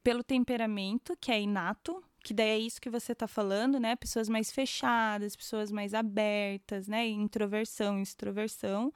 pelo 0.03 0.23
temperamento, 0.25 1.17
que 1.21 1.31
é 1.31 1.41
inato, 1.41 2.03
que 2.23 2.33
daí 2.33 2.49
é 2.49 2.59
isso 2.59 2.81
que 2.81 2.91
você 2.91 3.13
está 3.13 3.27
falando, 3.27 3.81
né? 3.81 3.97
Pessoas 3.97 4.29
mais 4.29 4.51
fechadas, 4.51 5.35
pessoas 5.35 5.73
mais 5.73 5.93
abertas, 5.93 6.87
né? 6.87 7.07
Introversão, 7.09 8.01
extroversão. 8.01 8.93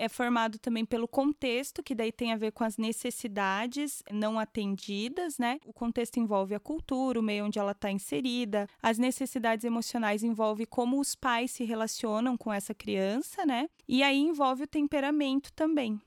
É 0.00 0.08
formado 0.08 0.60
também 0.60 0.84
pelo 0.84 1.08
contexto, 1.08 1.82
que 1.82 1.92
daí 1.92 2.12
tem 2.12 2.32
a 2.32 2.36
ver 2.36 2.52
com 2.52 2.62
as 2.62 2.76
necessidades 2.76 4.00
não 4.12 4.38
atendidas, 4.38 5.38
né? 5.38 5.58
O 5.66 5.72
contexto 5.72 6.18
envolve 6.20 6.54
a 6.54 6.60
cultura, 6.60 7.18
o 7.18 7.22
meio 7.22 7.46
onde 7.46 7.58
ela 7.58 7.72
está 7.72 7.90
inserida. 7.90 8.68
As 8.80 8.96
necessidades 8.96 9.64
emocionais 9.64 10.22
envolve 10.22 10.66
como 10.66 11.00
os 11.00 11.16
pais 11.16 11.50
se 11.50 11.64
relacionam 11.64 12.36
com 12.36 12.52
essa 12.52 12.72
criança, 12.72 13.44
né? 13.44 13.68
E 13.88 14.04
aí 14.04 14.18
envolve 14.18 14.62
o 14.62 14.68
temperamento 14.68 15.52
também, 15.52 16.00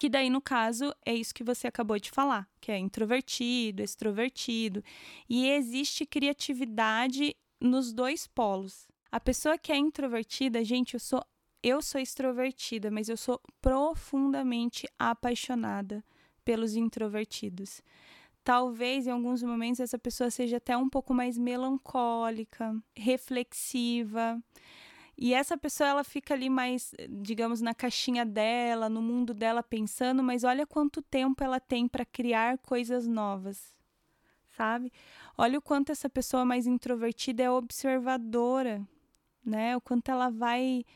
que 0.00 0.08
daí, 0.08 0.30
no 0.30 0.40
caso, 0.40 0.94
é 1.04 1.14
isso 1.14 1.34
que 1.34 1.44
você 1.44 1.66
acabou 1.66 1.98
de 1.98 2.10
falar, 2.10 2.48
que 2.58 2.72
é 2.72 2.78
introvertido, 2.78 3.82
extrovertido. 3.82 4.82
E 5.28 5.46
existe 5.50 6.06
criatividade 6.06 7.36
nos 7.60 7.92
dois 7.92 8.26
polos. 8.26 8.88
A 9.12 9.20
pessoa 9.20 9.58
que 9.58 9.70
é 9.70 9.76
introvertida, 9.76 10.64
gente, 10.64 10.94
eu 10.94 11.00
sou 11.00 11.22
eu 11.62 11.82
sou 11.82 12.00
extrovertida, 12.00 12.90
mas 12.90 13.10
eu 13.10 13.16
sou 13.18 13.38
profundamente 13.60 14.88
apaixonada 14.98 16.02
pelos 16.42 16.74
introvertidos. 16.74 17.82
Talvez 18.42 19.06
em 19.06 19.10
alguns 19.10 19.42
momentos 19.42 19.80
essa 19.80 19.98
pessoa 19.98 20.30
seja 20.30 20.56
até 20.56 20.74
um 20.74 20.88
pouco 20.88 21.12
mais 21.12 21.36
melancólica, 21.36 22.74
reflexiva. 22.96 24.42
E 25.20 25.34
essa 25.34 25.54
pessoa 25.54 25.86
ela 25.90 26.02
fica 26.02 26.32
ali 26.32 26.48
mais, 26.48 26.94
digamos, 27.10 27.60
na 27.60 27.74
caixinha 27.74 28.24
dela, 28.24 28.88
no 28.88 29.02
mundo 29.02 29.34
dela 29.34 29.62
pensando, 29.62 30.22
mas 30.22 30.44
olha 30.44 30.66
quanto 30.66 31.02
tempo 31.02 31.44
ela 31.44 31.60
tem 31.60 31.86
para 31.86 32.06
criar 32.06 32.56
coisas 32.56 33.06
novas. 33.06 33.74
Sabe? 34.48 34.90
Olha 35.36 35.58
o 35.58 35.62
quanto 35.62 35.92
essa 35.92 36.08
pessoa 36.08 36.46
mais 36.46 36.66
introvertida 36.66 37.42
é 37.42 37.50
observadora, 37.50 38.82
né? 39.44 39.76
O 39.76 39.80
quanto 39.80 40.10
ela 40.10 40.30
vai 40.30 40.86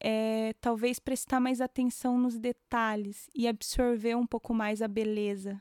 é, 0.00 0.54
talvez 0.62 0.98
prestar 0.98 1.38
mais 1.38 1.60
atenção 1.60 2.18
nos 2.18 2.38
detalhes 2.38 3.28
e 3.34 3.46
absorver 3.46 4.16
um 4.16 4.26
pouco 4.26 4.54
mais 4.54 4.80
a 4.80 4.88
beleza 4.88 5.60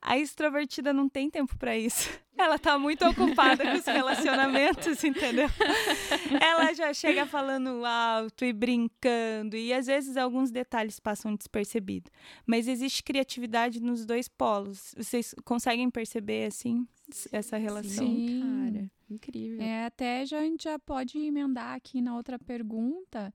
a 0.00 0.18
extrovertida 0.18 0.92
não 0.92 1.08
tem 1.08 1.30
tempo 1.30 1.56
para 1.56 1.76
isso. 1.76 2.08
Ela 2.36 2.58
tá 2.58 2.78
muito 2.78 3.06
ocupada 3.06 3.62
com 3.64 3.76
os 3.76 3.84
relacionamentos, 3.84 5.04
entendeu? 5.04 5.46
Ela 6.40 6.72
já 6.72 6.92
chega 6.94 7.26
falando 7.26 7.84
alto 7.84 8.46
e 8.46 8.52
brincando, 8.52 9.56
e 9.56 9.74
às 9.74 9.86
vezes 9.86 10.16
alguns 10.16 10.50
detalhes 10.50 10.98
passam 10.98 11.34
despercebidos. 11.34 12.10
Mas 12.46 12.66
existe 12.66 13.02
criatividade 13.02 13.78
nos 13.78 14.06
dois 14.06 14.26
polos. 14.26 14.94
Vocês 14.96 15.34
conseguem 15.44 15.90
perceber, 15.90 16.46
assim, 16.46 16.86
essa 17.30 17.58
relação? 17.58 18.06
Sim, 18.06 18.40
cara. 18.40 18.90
Incrível. 19.10 19.60
É, 19.60 19.86
até 19.86 20.24
já, 20.24 20.38
a 20.38 20.42
gente 20.42 20.64
já 20.64 20.78
pode 20.78 21.18
emendar 21.18 21.74
aqui 21.74 22.00
na 22.00 22.16
outra 22.16 22.38
pergunta, 22.38 23.34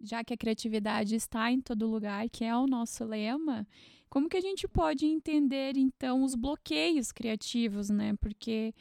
já 0.00 0.22
que 0.22 0.32
a 0.32 0.36
criatividade 0.36 1.16
está 1.16 1.50
em 1.50 1.60
todo 1.60 1.86
lugar, 1.88 2.28
que 2.30 2.44
é 2.44 2.56
o 2.56 2.66
nosso 2.66 3.04
lema. 3.04 3.66
Como 4.08 4.28
que 4.28 4.36
a 4.36 4.40
gente 4.40 4.66
pode 4.68 5.06
entender 5.06 5.76
então 5.76 6.22
os 6.22 6.34
bloqueios 6.34 7.12
criativos, 7.12 7.90
né? 7.90 8.14
Porque 8.20 8.74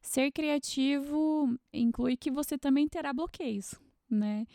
ser 0.00 0.30
criativo 0.30 1.58
inclui 1.72 2.16
que 2.16 2.30
você 2.30 2.56
também 2.56 2.88
terá 2.88 3.12
bloqueios, 3.12 3.74
né? 4.08 4.46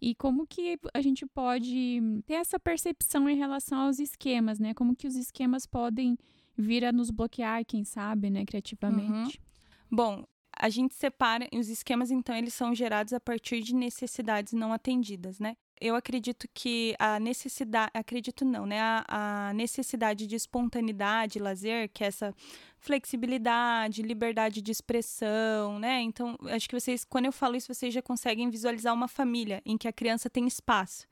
E 0.00 0.14
como 0.14 0.46
que 0.46 0.78
a 0.94 1.00
gente 1.00 1.26
pode 1.26 2.00
ter 2.26 2.34
essa 2.34 2.58
percepção 2.58 3.28
em 3.28 3.36
relação 3.36 3.80
aos 3.80 3.98
esquemas, 3.98 4.58
né? 4.58 4.72
Como 4.72 4.96
que 4.96 5.06
os 5.06 5.14
esquemas 5.14 5.66
podem 5.66 6.16
vir 6.56 6.84
a 6.84 6.92
nos 6.92 7.10
bloquear, 7.10 7.64
quem 7.64 7.84
sabe, 7.84 8.30
né, 8.30 8.44
criativamente? 8.44 9.38
Uhum. 9.38 9.96
Bom, 9.96 10.24
a 10.56 10.68
gente 10.68 10.94
separa, 10.94 11.48
os 11.52 11.68
esquemas, 11.68 12.10
então, 12.10 12.34
eles 12.36 12.54
são 12.54 12.74
gerados 12.74 13.12
a 13.12 13.20
partir 13.20 13.62
de 13.62 13.74
necessidades 13.74 14.52
não 14.52 14.72
atendidas, 14.72 15.38
né? 15.38 15.56
Eu 15.80 15.94
acredito 15.94 16.46
que 16.52 16.94
a 16.98 17.18
necessidade, 17.18 17.90
acredito 17.94 18.44
não, 18.44 18.66
né? 18.66 18.80
A, 18.80 19.48
a, 19.48 19.52
necessidade 19.54 20.26
de 20.26 20.36
espontaneidade, 20.36 21.38
lazer, 21.38 21.88
que 21.92 22.04
é 22.04 22.08
essa 22.08 22.34
flexibilidade, 22.78 24.02
liberdade 24.02 24.60
de 24.60 24.70
expressão, 24.70 25.78
né? 25.78 26.00
Então, 26.02 26.36
acho 26.46 26.68
que 26.68 26.78
vocês, 26.78 27.04
quando 27.04 27.26
eu 27.26 27.32
falo 27.32 27.56
isso, 27.56 27.72
vocês 27.72 27.94
já 27.94 28.02
conseguem 28.02 28.50
visualizar 28.50 28.92
uma 28.92 29.08
família 29.08 29.62
em 29.64 29.78
que 29.78 29.88
a 29.88 29.92
criança 29.92 30.28
tem 30.28 30.46
espaço 30.46 31.06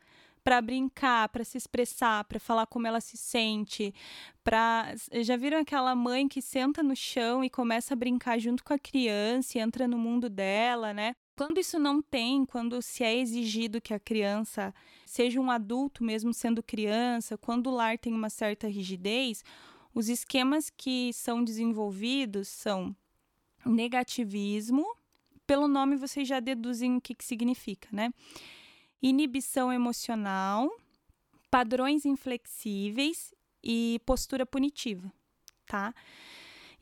para 0.44 0.60
brincar, 0.60 1.28
para 1.28 1.44
se 1.44 1.58
expressar, 1.58 2.24
para 2.24 2.40
falar 2.40 2.66
como 2.66 2.86
ela 2.86 3.00
se 3.00 3.16
sente, 3.16 3.94
para 4.42 4.94
já 5.22 5.36
viram 5.36 5.58
aquela 5.58 5.94
mãe 5.94 6.28
que 6.28 6.40
senta 6.40 6.82
no 6.82 6.96
chão 6.96 7.44
e 7.44 7.50
começa 7.50 7.94
a 7.94 7.96
brincar 7.96 8.38
junto 8.38 8.64
com 8.64 8.72
a 8.72 8.78
criança 8.78 9.58
e 9.58 9.60
entra 9.60 9.86
no 9.88 9.98
mundo 9.98 10.28
dela, 10.30 10.94
né? 10.94 11.14
Quando 11.38 11.58
isso 11.58 11.78
não 11.78 12.02
tem, 12.02 12.44
quando 12.44 12.82
se 12.82 13.04
é 13.04 13.16
exigido 13.16 13.80
que 13.80 13.94
a 13.94 14.00
criança 14.00 14.74
seja 15.06 15.40
um 15.40 15.52
adulto, 15.52 16.02
mesmo 16.02 16.34
sendo 16.34 16.60
criança, 16.60 17.38
quando 17.38 17.68
o 17.68 17.70
lar 17.70 17.96
tem 17.96 18.12
uma 18.12 18.28
certa 18.28 18.66
rigidez, 18.66 19.44
os 19.94 20.08
esquemas 20.08 20.68
que 20.68 21.12
são 21.12 21.44
desenvolvidos 21.44 22.48
são 22.48 22.92
negativismo, 23.64 24.84
pelo 25.46 25.68
nome 25.68 25.94
vocês 25.94 26.26
já 26.26 26.40
deduzem 26.40 26.96
o 26.96 27.00
que, 27.00 27.14
que 27.14 27.24
significa, 27.24 27.88
né? 27.92 28.12
Inibição 29.00 29.72
emocional, 29.72 30.68
padrões 31.48 32.04
inflexíveis 32.04 33.32
e 33.62 34.00
postura 34.04 34.44
punitiva, 34.44 35.08
tá? 35.66 35.94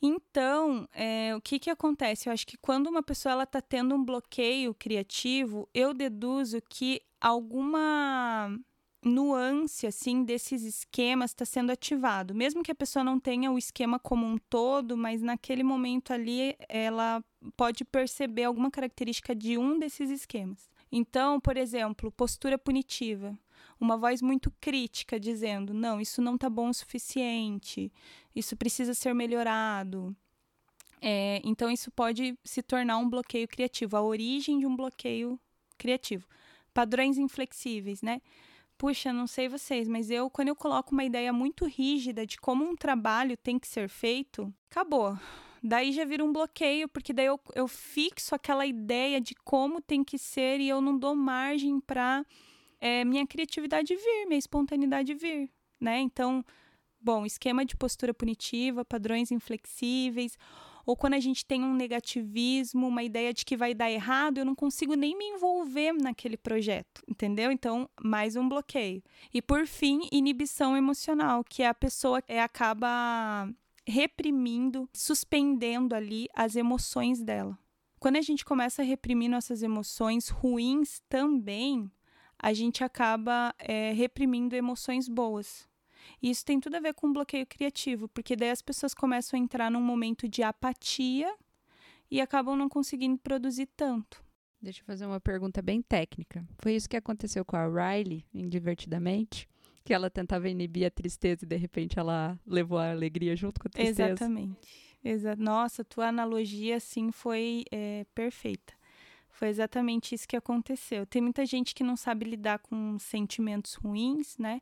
Então, 0.01 0.89
é, 0.93 1.35
o 1.35 1.41
que, 1.41 1.59
que 1.59 1.71
acontece? 1.71 2.29
Eu 2.29 2.33
acho 2.33 2.47
que 2.47 2.57
quando 2.57 2.89
uma 2.89 3.03
pessoa 3.03 3.43
está 3.43 3.61
tendo 3.61 3.95
um 3.95 4.05
bloqueio 4.05 4.75
criativo, 4.75 5.69
eu 5.73 5.95
deduzo 5.95 6.61
que 6.69 7.01
alguma 7.21 8.51
nuance 9.07 9.87
assim 9.87 10.25
desses 10.25 10.63
esquemas 10.63 11.31
está 11.31 11.45
sendo 11.45 11.71
ativado, 11.71 12.35
mesmo 12.35 12.63
que 12.63 12.73
a 12.73 12.75
pessoa 12.75 13.05
não 13.05 13.21
tenha 13.21 13.51
o 13.53 13.59
esquema 13.59 13.99
como 13.99 14.27
um 14.27 14.37
todo, 14.37 14.97
mas 14.97 15.23
naquele 15.23 15.63
momento 15.63 16.13
ali 16.13 16.57
ela 16.69 17.25
pode 17.57 17.85
perceber 17.85 18.45
alguma 18.45 18.71
característica 18.71 19.35
de 19.35 19.57
um 19.57 19.79
desses 19.79 20.11
esquemas. 20.11 20.69
Então, 20.91 21.41
por 21.41 21.57
exemplo, 21.57 22.11
postura 22.11 22.59
punitiva, 22.59 23.39
uma 23.81 23.97
voz 23.97 24.23
muito 24.23 24.51
crítica 24.61 25.19
dizendo: 25.19 25.75
"Não, 25.75 26.01
isso 26.01 26.23
não 26.23 26.35
está 26.37 26.49
bom 26.49 26.69
o 26.71 26.75
suficiente, 26.75 27.93
isso 28.35 28.57
precisa 28.57 28.95
ser 28.95 29.15
melhorado". 29.15 30.15
É, 31.01 31.41
então, 31.45 31.71
isso 31.71 31.91
pode 31.91 32.39
se 32.45 32.63
tornar 32.63 32.99
um 32.99 33.09
bloqueio 33.09 33.47
criativo, 33.47 33.97
a 33.97 34.03
origem 34.03 34.59
de 34.59 34.67
um 34.67 34.75
bloqueio 34.75 35.39
criativo. 35.79 36.27
Padrões 36.73 37.19
inflexíveis, 37.19 38.03
né? 38.03 38.21
Puxa, 38.79 39.13
não 39.13 39.27
sei 39.27 39.49
vocês, 39.49 39.89
mas 39.89 40.11
eu, 40.11 40.29
quando 40.29 40.49
eu 40.49 40.57
coloco 40.57 40.93
uma 40.93 41.05
ideia 41.05 41.33
muito 41.33 41.65
rígida 41.65 42.27
de 42.27 42.39
como 42.39 42.65
um 42.65 42.77
trabalho 42.77 43.37
tem 43.37 43.59
que 43.59 43.67
ser 43.67 43.89
feito, 43.89 44.53
acabou. 44.71 45.19
Daí 45.63 45.93
já 45.93 46.05
vira 46.05 46.23
um 46.23 46.33
bloqueio, 46.33 46.87
porque 46.89 47.13
daí 47.13 47.27
eu, 47.27 47.41
eu 47.55 47.67
fixo 47.67 48.35
aquela 48.35 48.67
ideia 48.67 49.21
de 49.21 49.35
como 49.35 49.81
tem 49.81 50.05
que 50.05 50.19
ser 50.19 50.61
e 50.61 50.69
eu 50.69 50.81
não 50.81 50.99
dou 50.99 51.15
margem 51.15 51.81
para 51.81 52.25
é, 52.87 53.05
minha 53.05 53.27
criatividade 53.27 53.95
vir, 53.95 54.27
minha 54.27 54.39
espontaneidade 54.39 55.13
vir, 55.15 55.51
né? 55.81 55.99
Então, 56.01 56.45
bom, 57.01 57.27
esquema 57.27 57.65
de 57.65 57.77
postura 57.77 58.15
punitiva, 58.15 58.85
padrões 58.85 59.33
inflexíveis, 59.33 60.39
ou 60.85 60.97
quando 60.97 61.15
a 61.15 61.21
gente 61.21 61.45
tem 61.45 61.65
um 61.65 61.75
negativismo, 61.75 62.87
uma 62.87 63.03
ideia 63.03 63.35
de 63.35 63.45
que 63.45 63.57
vai 63.57 63.75
dar 63.75 63.91
errado, 63.91 64.39
eu 64.39 64.45
não 64.45 64.55
consigo 64.55 64.95
nem 64.95 65.19
me 65.19 65.25
envolver 65.25 65.93
naquele 65.93 66.37
projeto, 66.37 67.03
entendeu? 67.09 67.51
Então, 67.51 67.91
mais 68.01 68.37
um 68.37 68.49
bloqueio. 68.49 69.03
E 69.35 69.43
por 69.43 69.67
fim, 69.67 70.09
inibição 70.13 70.77
emocional, 70.77 71.43
que 71.43 71.65
é 71.65 71.69
a 71.69 71.75
pessoa 71.75 72.23
que 72.23 72.33
acaba 72.35 73.51
reprimindo, 73.85 74.89
suspendendo 74.93 75.93
ali 75.93 76.29
as 76.33 76.55
emoções 76.55 77.21
dela. 77.21 77.59
Quando 77.99 78.17
a 78.17 78.23
gente 78.23 78.45
começa 78.45 78.83
a 78.83 78.85
reprimir 78.85 79.29
nossas 79.29 79.63
emoções 79.63 80.29
ruins 80.29 81.03
também, 81.09 81.91
a 82.47 82.53
gente 82.53 82.85
acaba 82.85 83.53
é, 83.59 83.91
reprimindo 83.91 84.55
emoções 84.55 85.09
boas. 85.09 85.69
E 86.23 86.31
isso 86.31 86.45
tem 86.45 86.61
tudo 86.61 86.77
a 86.77 86.81
ver 86.81 86.95
com 86.95 87.13
bloqueio 87.13 87.45
criativo, 87.45 88.07
porque 88.07 88.37
daí 88.37 88.51
as 88.51 88.63
pessoas 88.63 88.95
começam 88.95 89.37
a 89.37 89.43
entrar 89.43 89.69
num 89.69 89.81
momento 89.81 90.29
de 90.29 90.45
apatia 90.45 91.35
e 92.09 92.21
acabam 92.21 92.57
não 92.57 92.69
conseguindo 92.69 93.19
produzir 93.19 93.67
tanto. 93.77 94.23
Deixa 94.63 94.81
eu 94.81 94.85
fazer 94.85 95.07
uma 95.07 95.19
pergunta 95.19 95.61
bem 95.61 95.83
técnica. 95.83 96.47
Foi 96.61 96.77
isso 96.77 96.89
que 96.89 96.97
aconteceu 96.97 97.45
com 97.45 97.57
a 97.57 97.67
Riley 97.67 98.25
em 98.33 98.49
Divertidamente? 98.49 99.49
Que 99.83 99.93
ela 99.93 100.09
tentava 100.09 100.49
inibir 100.49 100.87
a 100.87 100.91
tristeza 100.91 101.45
e 101.45 101.49
de 101.49 101.57
repente 101.57 101.99
ela 101.99 102.39
levou 102.47 102.79
a 102.79 102.93
alegria 102.93 103.35
junto 103.35 103.61
com 103.61 103.67
a 103.67 103.71
tristeza. 103.73 104.05
Exatamente. 104.05 104.97
Exa 105.03 105.35
Nossa, 105.35 105.83
tua 105.83 106.07
analogia 106.07 106.77
assim 106.77 107.11
foi 107.11 107.65
é, 107.73 108.07
perfeita. 108.15 108.73
Foi 109.37 109.49
exatamente 109.49 110.15
isso 110.15 110.27
que 110.27 110.37
aconteceu. 110.37 111.07
Tem 111.07 111.23
muita 111.23 111.45
gente 111.45 111.75
que 111.75 111.85
não 111.85 111.97
sabe 111.97 112.25
lidar 112.25 112.59
com 112.59 112.99
sentimentos 112.99 113.75
ruins, 113.75 114.37
né? 114.39 114.61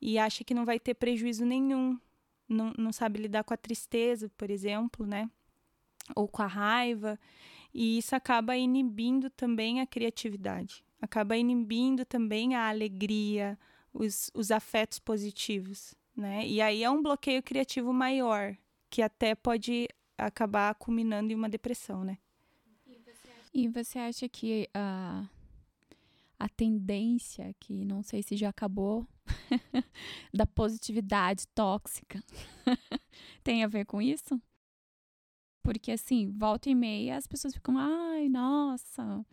e 0.00 0.18
acha 0.18 0.44
que 0.44 0.54
não 0.54 0.64
vai 0.64 0.78
ter 0.78 0.94
prejuízo 0.94 1.44
nenhum. 1.44 1.98
Não, 2.48 2.72
não 2.78 2.92
sabe 2.92 3.20
lidar 3.20 3.44
com 3.44 3.54
a 3.54 3.56
tristeza, 3.56 4.30
por 4.36 4.50
exemplo, 4.50 5.06
né? 5.06 5.28
Ou 6.14 6.28
com 6.28 6.42
a 6.42 6.46
raiva. 6.46 7.18
E 7.74 7.98
isso 7.98 8.14
acaba 8.14 8.56
inibindo 8.56 9.28
também 9.30 9.80
a 9.80 9.86
criatividade. 9.86 10.84
Acaba 11.00 11.36
inibindo 11.36 12.04
também 12.04 12.54
a 12.54 12.68
alegria, 12.68 13.58
os, 13.92 14.30
os 14.32 14.50
afetos 14.50 14.98
positivos, 14.98 15.94
né? 16.16 16.46
E 16.46 16.60
aí 16.60 16.82
é 16.82 16.90
um 16.90 17.02
bloqueio 17.02 17.42
criativo 17.42 17.92
maior, 17.92 18.56
que 18.88 19.02
até 19.02 19.34
pode 19.34 19.88
acabar 20.16 20.74
culminando 20.76 21.32
em 21.32 21.36
uma 21.36 21.48
depressão, 21.48 22.04
né? 22.04 22.16
E 23.56 23.68
você 23.68 23.98
acha 23.98 24.28
que 24.28 24.68
a, 24.74 25.26
a 26.38 26.46
tendência, 26.46 27.56
que 27.58 27.86
não 27.86 28.02
sei 28.02 28.22
se 28.22 28.36
já 28.36 28.50
acabou, 28.50 29.08
da 30.30 30.46
positividade 30.46 31.48
tóxica 31.54 32.22
tem 33.42 33.64
a 33.64 33.66
ver 33.66 33.86
com 33.86 34.02
isso? 34.02 34.38
Porque 35.62 35.90
assim, 35.90 36.30
volta 36.36 36.68
e 36.68 36.74
meia 36.74 37.16
as 37.16 37.26
pessoas 37.26 37.54
ficam, 37.54 37.78
ai, 37.78 38.28
nossa, 38.28 39.24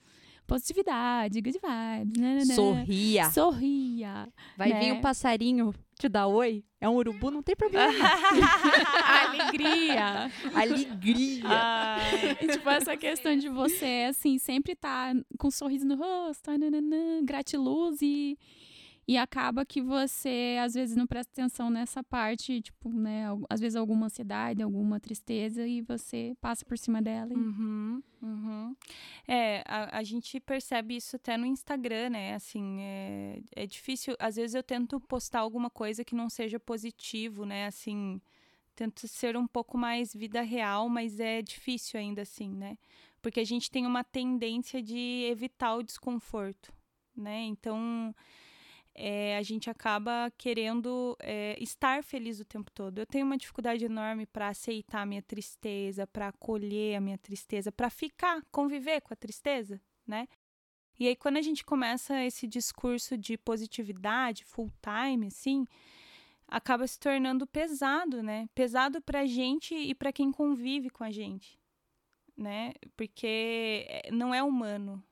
positividade, 0.47 1.41
good 1.41 1.59
vibes. 1.59 2.55
Sorria. 2.55 3.29
Sorria. 3.29 4.33
Vai 4.57 4.69
né? 4.69 4.79
vir 4.79 4.93
um 4.93 5.01
passarinho 5.01 5.75
te 6.03 6.09
dar 6.09 6.27
oi. 6.27 6.63
É 6.81 6.89
um 6.89 6.95
urubu, 6.95 7.31
não 7.31 7.41
tem 7.41 7.55
problema. 7.55 7.93
Alegria. 9.23 10.29
Alegria. 10.53 11.43
Ah. 11.45 11.97
E, 12.41 12.47
tipo, 12.47 12.69
essa 12.69 12.97
questão 12.97 13.37
de 13.37 13.47
você, 13.47 14.07
assim, 14.09 14.37
sempre 14.37 14.75
tá 14.75 15.13
com 15.37 15.47
um 15.47 15.51
sorriso 15.51 15.85
no 15.85 15.95
rosto, 15.95 16.51
nananã, 16.51 17.23
gratiluz 17.23 18.01
e 18.01 18.37
e 19.05 19.17
acaba 19.17 19.65
que 19.65 19.81
você, 19.81 20.57
às 20.61 20.73
vezes, 20.73 20.95
não 20.95 21.05
presta 21.05 21.31
atenção 21.33 21.69
nessa 21.69 22.01
parte, 22.01 22.61
tipo, 22.61 22.89
né? 22.89 23.25
Às 23.49 23.59
vezes 23.59 23.75
alguma 23.75 24.05
ansiedade, 24.05 24.63
alguma 24.63 24.99
tristeza, 24.99 25.67
e 25.67 25.81
você 25.81 26.35
passa 26.39 26.63
por 26.63 26.77
cima 26.77 27.01
dela. 27.01 27.33
E... 27.33 27.35
Uhum, 27.35 28.01
uhum. 28.21 28.75
É, 29.27 29.61
a, 29.67 29.97
a, 29.97 30.03
gente 30.03 30.39
percebe 30.39 30.95
isso 30.95 31.17
até 31.17 31.35
no 31.35 31.45
Instagram, 31.45 32.11
né? 32.11 32.35
Assim, 32.35 32.77
é, 32.79 33.41
é 33.55 33.67
difícil. 33.67 34.15
Às 34.17 34.37
vezes 34.37 34.55
eu 34.55 34.63
tento 34.63 34.97
postar 35.01 35.39
alguma 35.39 35.69
coisa 35.69 36.05
que 36.05 36.15
não 36.15 36.29
seja 36.29 36.57
positivo, 36.57 37.45
né? 37.45 37.65
Assim, 37.65 38.21
tento 38.73 39.05
ser 39.05 39.35
um 39.35 39.47
pouco 39.47 39.77
mais 39.77 40.13
vida 40.13 40.41
real, 40.41 40.87
mas 40.87 41.19
é 41.19 41.41
difícil 41.41 41.99
ainda 41.99 42.21
assim, 42.21 42.49
né? 42.49 42.77
Porque 43.21 43.41
a 43.41 43.45
gente 43.45 43.69
tem 43.69 43.85
uma 43.85 44.03
tendência 44.03 44.81
de 44.81 45.27
evitar 45.29 45.75
o 45.75 45.83
desconforto, 45.83 46.73
né? 47.15 47.41
Então 47.43 48.15
é, 48.95 49.37
a 49.37 49.41
gente 49.41 49.69
acaba 49.69 50.31
querendo 50.37 51.17
é, 51.19 51.55
estar 51.59 52.03
feliz 52.03 52.39
o 52.39 52.45
tempo 52.45 52.71
todo. 52.71 52.99
Eu 52.99 53.05
tenho 53.05 53.25
uma 53.25 53.37
dificuldade 53.37 53.85
enorme 53.85 54.25
para 54.25 54.49
aceitar 54.49 55.01
a 55.01 55.05
minha 55.05 55.21
tristeza, 55.21 56.05
para 56.05 56.27
acolher 56.27 56.95
a 56.95 57.01
minha 57.01 57.17
tristeza, 57.17 57.71
para 57.71 57.89
ficar, 57.89 58.43
conviver 58.51 59.01
com 59.01 59.13
a 59.13 59.17
tristeza, 59.17 59.81
né? 60.05 60.27
E 60.99 61.07
aí, 61.07 61.15
quando 61.15 61.37
a 61.37 61.41
gente 61.41 61.65
começa 61.65 62.23
esse 62.23 62.47
discurso 62.47 63.17
de 63.17 63.35
positividade, 63.35 64.45
full 64.45 64.71
time, 64.81 65.27
assim, 65.27 65.65
acaba 66.47 66.85
se 66.85 66.99
tornando 66.99 67.47
pesado, 67.47 68.21
né? 68.21 68.47
Pesado 68.53 69.01
para 69.01 69.21
a 69.21 69.25
gente 69.25 69.73
e 69.73 69.95
para 69.95 70.13
quem 70.13 70.31
convive 70.31 70.91
com 70.91 71.03
a 71.03 71.09
gente, 71.09 71.59
né? 72.37 72.73
Porque 72.95 73.87
é, 73.89 74.11
não 74.11 74.35
é 74.35 74.43
humano, 74.43 75.03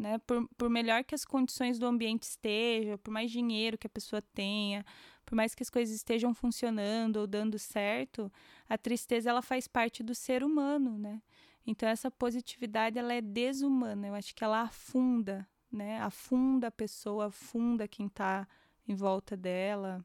né? 0.00 0.18
Por, 0.26 0.48
por 0.56 0.70
melhor 0.70 1.04
que 1.04 1.14
as 1.14 1.26
condições 1.26 1.78
do 1.78 1.86
ambiente 1.86 2.22
estejam, 2.22 2.96
por 2.98 3.10
mais 3.10 3.30
dinheiro 3.30 3.76
que 3.76 3.86
a 3.86 3.90
pessoa 3.90 4.22
tenha, 4.22 4.84
por 5.26 5.34
mais 5.34 5.54
que 5.54 5.62
as 5.62 5.68
coisas 5.68 5.94
estejam 5.94 6.32
funcionando 6.32 7.18
ou 7.18 7.26
dando 7.26 7.58
certo, 7.58 8.32
a 8.66 8.78
tristeza 8.78 9.28
ela 9.28 9.42
faz 9.42 9.68
parte 9.68 10.02
do 10.02 10.14
ser 10.14 10.42
humano, 10.42 10.96
né? 10.96 11.22
Então 11.66 11.86
essa 11.86 12.10
positividade 12.10 12.98
ela 12.98 13.12
é 13.12 13.20
desumana. 13.20 14.08
Eu 14.08 14.14
acho 14.14 14.34
que 14.34 14.42
ela 14.42 14.62
afunda, 14.62 15.46
né? 15.70 16.00
Afunda 16.00 16.68
a 16.68 16.72
pessoa, 16.72 17.26
afunda 17.26 17.86
quem 17.86 18.06
está 18.06 18.48
em 18.88 18.94
volta 18.94 19.36
dela. 19.36 20.02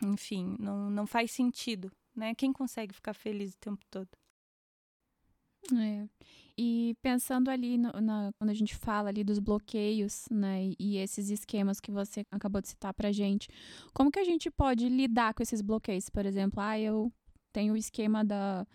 Enfim, 0.00 0.56
não, 0.60 0.88
não 0.88 1.06
faz 1.08 1.32
sentido, 1.32 1.90
né? 2.14 2.36
Quem 2.36 2.52
consegue 2.52 2.94
ficar 2.94 3.14
feliz 3.14 3.54
o 3.54 3.58
tempo 3.58 3.84
todo? 3.90 4.08
É. 5.74 6.08
E 6.60 6.96
pensando 7.00 7.50
ali 7.50 7.78
no, 7.78 7.92
na, 8.00 8.32
quando 8.36 8.50
a 8.50 8.54
gente 8.54 8.74
fala 8.74 9.10
ali 9.10 9.22
dos 9.22 9.38
bloqueios, 9.38 10.24
né, 10.28 10.72
e, 10.76 10.96
esses 10.96 11.30
esquemas 11.30 11.78
que 11.78 11.92
você 11.92 12.24
acabou 12.32 12.60
de 12.60 12.66
citar 12.66 12.92
pra 12.92 13.12
gente, 13.12 13.48
como 13.94 14.10
que 14.10 14.18
a 14.18 14.24
gente 14.24 14.50
pode 14.50 14.88
lidar 14.88 15.34
com 15.34 15.42
esses 15.42 15.62
bloqueios? 15.62 16.10
Por 16.10 16.26
exemplo, 16.26 16.60
ah, 16.60 16.76
eu 16.76 17.12
tenho 17.52 17.74
o 17.74 17.76
esquema 17.76 18.24
da 18.24 18.66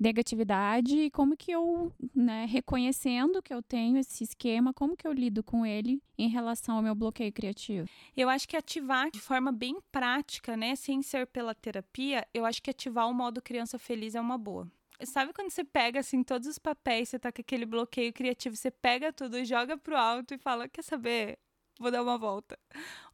negatividade 0.00 0.96
e 0.96 1.10
como 1.10 1.36
que 1.36 1.52
eu, 1.52 1.92
né, 2.14 2.46
reconhecendo 2.46 3.42
que 3.42 3.52
eu 3.52 3.62
tenho 3.62 3.98
esse 3.98 4.24
esquema, 4.24 4.72
como 4.72 4.96
que 4.96 5.06
eu 5.06 5.12
lido 5.12 5.44
com 5.44 5.66
ele 5.66 6.02
em 6.16 6.28
relação 6.28 6.76
ao 6.76 6.82
meu 6.82 6.94
bloqueio 6.94 7.30
criativo? 7.30 7.86
Eu 8.16 8.30
acho 8.30 8.48
que 8.48 8.56
ativar 8.56 9.10
de 9.10 9.20
forma 9.20 9.52
bem 9.52 9.78
prática, 9.92 10.56
né, 10.56 10.74
sem 10.76 11.02
ser 11.02 11.26
pela 11.26 11.54
terapia, 11.54 12.26
eu 12.32 12.46
acho 12.46 12.62
que 12.62 12.70
ativar 12.70 13.06
o 13.06 13.12
modo 13.12 13.42
criança 13.42 13.78
feliz 13.78 14.14
é 14.14 14.20
uma 14.20 14.38
boa 14.38 14.66
sabe 15.06 15.32
quando 15.32 15.50
você 15.50 15.64
pega 15.64 16.00
assim 16.00 16.22
todos 16.22 16.48
os 16.48 16.58
papéis, 16.58 17.08
você 17.08 17.18
tá 17.18 17.32
com 17.32 17.40
aquele 17.40 17.66
bloqueio 17.66 18.12
criativo, 18.12 18.56
você 18.56 18.70
pega 18.70 19.12
tudo, 19.12 19.44
joga 19.44 19.76
pro 19.76 19.96
alto 19.96 20.34
e 20.34 20.38
fala: 20.38 20.68
"Quer 20.68 20.82
saber? 20.82 21.38
vou 21.82 21.90
dar 21.90 22.02
uma 22.02 22.16
volta. 22.16 22.58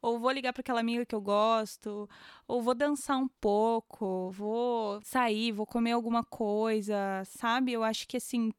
Ou 0.01 0.19
vou 0.19 0.31
ligar 0.31 0.53
para 0.53 0.61
aquela 0.61 0.79
amiga 0.79 1.05
que 1.05 1.15
eu 1.15 1.21
gosto, 1.21 2.07
ou 2.47 2.61
vou 2.61 2.75
dançar 2.75 3.17
um 3.17 3.27
pouco, 3.27 4.29
vou 4.31 5.01
sair, 5.03 5.51
vou 5.51 5.65
comer 5.65 5.91
alguma 5.91 6.23
coisa, 6.23 7.23
sabe? 7.25 7.73
Eu 7.73 7.83
acho 7.83 8.07
que 8.07 8.17
assim, 8.17 8.51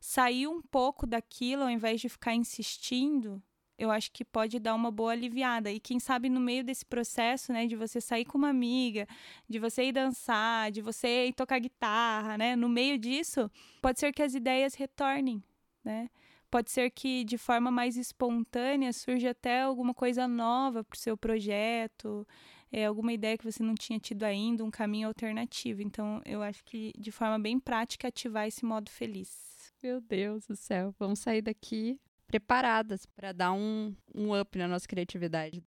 sair 0.00 0.48
um 0.48 0.60
pouco 0.62 1.06
daquilo 1.06 1.62
ao 1.62 1.70
invés 1.70 2.00
de 2.00 2.08
ficar 2.08 2.34
insistindo, 2.34 3.42
eu 3.82 3.90
acho 3.90 4.12
que 4.12 4.24
pode 4.24 4.60
dar 4.60 4.76
uma 4.76 4.92
boa 4.92 5.10
aliviada. 5.10 5.70
E 5.72 5.80
quem 5.80 5.98
sabe 5.98 6.28
no 6.28 6.38
meio 6.38 6.62
desse 6.62 6.86
processo, 6.86 7.52
né, 7.52 7.66
de 7.66 7.74
você 7.74 8.00
sair 8.00 8.24
com 8.24 8.38
uma 8.38 8.48
amiga, 8.48 9.08
de 9.48 9.58
você 9.58 9.84
ir 9.86 9.92
dançar, 9.92 10.70
de 10.70 10.80
você 10.80 11.26
ir 11.26 11.32
tocar 11.32 11.58
guitarra, 11.58 12.38
né, 12.38 12.54
no 12.54 12.68
meio 12.68 12.96
disso, 12.96 13.50
pode 13.80 13.98
ser 13.98 14.12
que 14.12 14.22
as 14.22 14.34
ideias 14.34 14.74
retornem, 14.74 15.42
né? 15.84 16.08
Pode 16.48 16.70
ser 16.70 16.90
que 16.90 17.24
de 17.24 17.36
forma 17.36 17.70
mais 17.70 17.96
espontânea 17.96 18.92
surja 18.92 19.30
até 19.30 19.62
alguma 19.62 19.94
coisa 19.94 20.28
nova 20.28 20.84
para 20.84 20.94
o 20.94 20.98
seu 21.00 21.16
projeto, 21.16 22.26
é, 22.70 22.86
alguma 22.86 23.12
ideia 23.12 23.36
que 23.36 23.44
você 23.50 23.64
não 23.64 23.74
tinha 23.74 23.98
tido 23.98 24.22
ainda, 24.22 24.62
um 24.62 24.70
caminho 24.70 25.08
alternativo. 25.08 25.82
Então, 25.82 26.20
eu 26.24 26.40
acho 26.42 26.62
que 26.64 26.92
de 26.96 27.10
forma 27.10 27.38
bem 27.38 27.58
prática 27.58 28.08
ativar 28.08 28.46
esse 28.46 28.64
modo 28.64 28.90
feliz. 28.90 29.72
Meu 29.82 30.00
Deus 30.00 30.46
do 30.46 30.54
céu, 30.54 30.94
vamos 30.98 31.18
sair 31.18 31.42
daqui 31.42 31.98
preparadas 32.32 33.04
para 33.04 33.30
dar 33.30 33.52
um, 33.52 33.94
um 34.14 34.34
up 34.38 34.56
na 34.56 34.66
nossa 34.66 34.88
criatividade. 34.88 35.62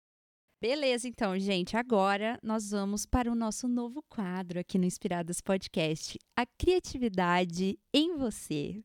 Beleza, 0.61 1.09
então, 1.09 1.37
gente. 1.37 1.75
Agora 1.75 2.39
nós 2.41 2.71
vamos 2.71 3.05
para 3.05 3.29
o 3.29 3.35
nosso 3.35 3.67
novo 3.67 4.01
quadro 4.07 4.61
aqui 4.61 4.77
no 4.77 4.85
Inspiradas 4.85 5.41
Podcast: 5.41 6.17
A 6.37 6.45
Criatividade 6.45 7.77
em 7.93 8.15
Você. 8.15 8.81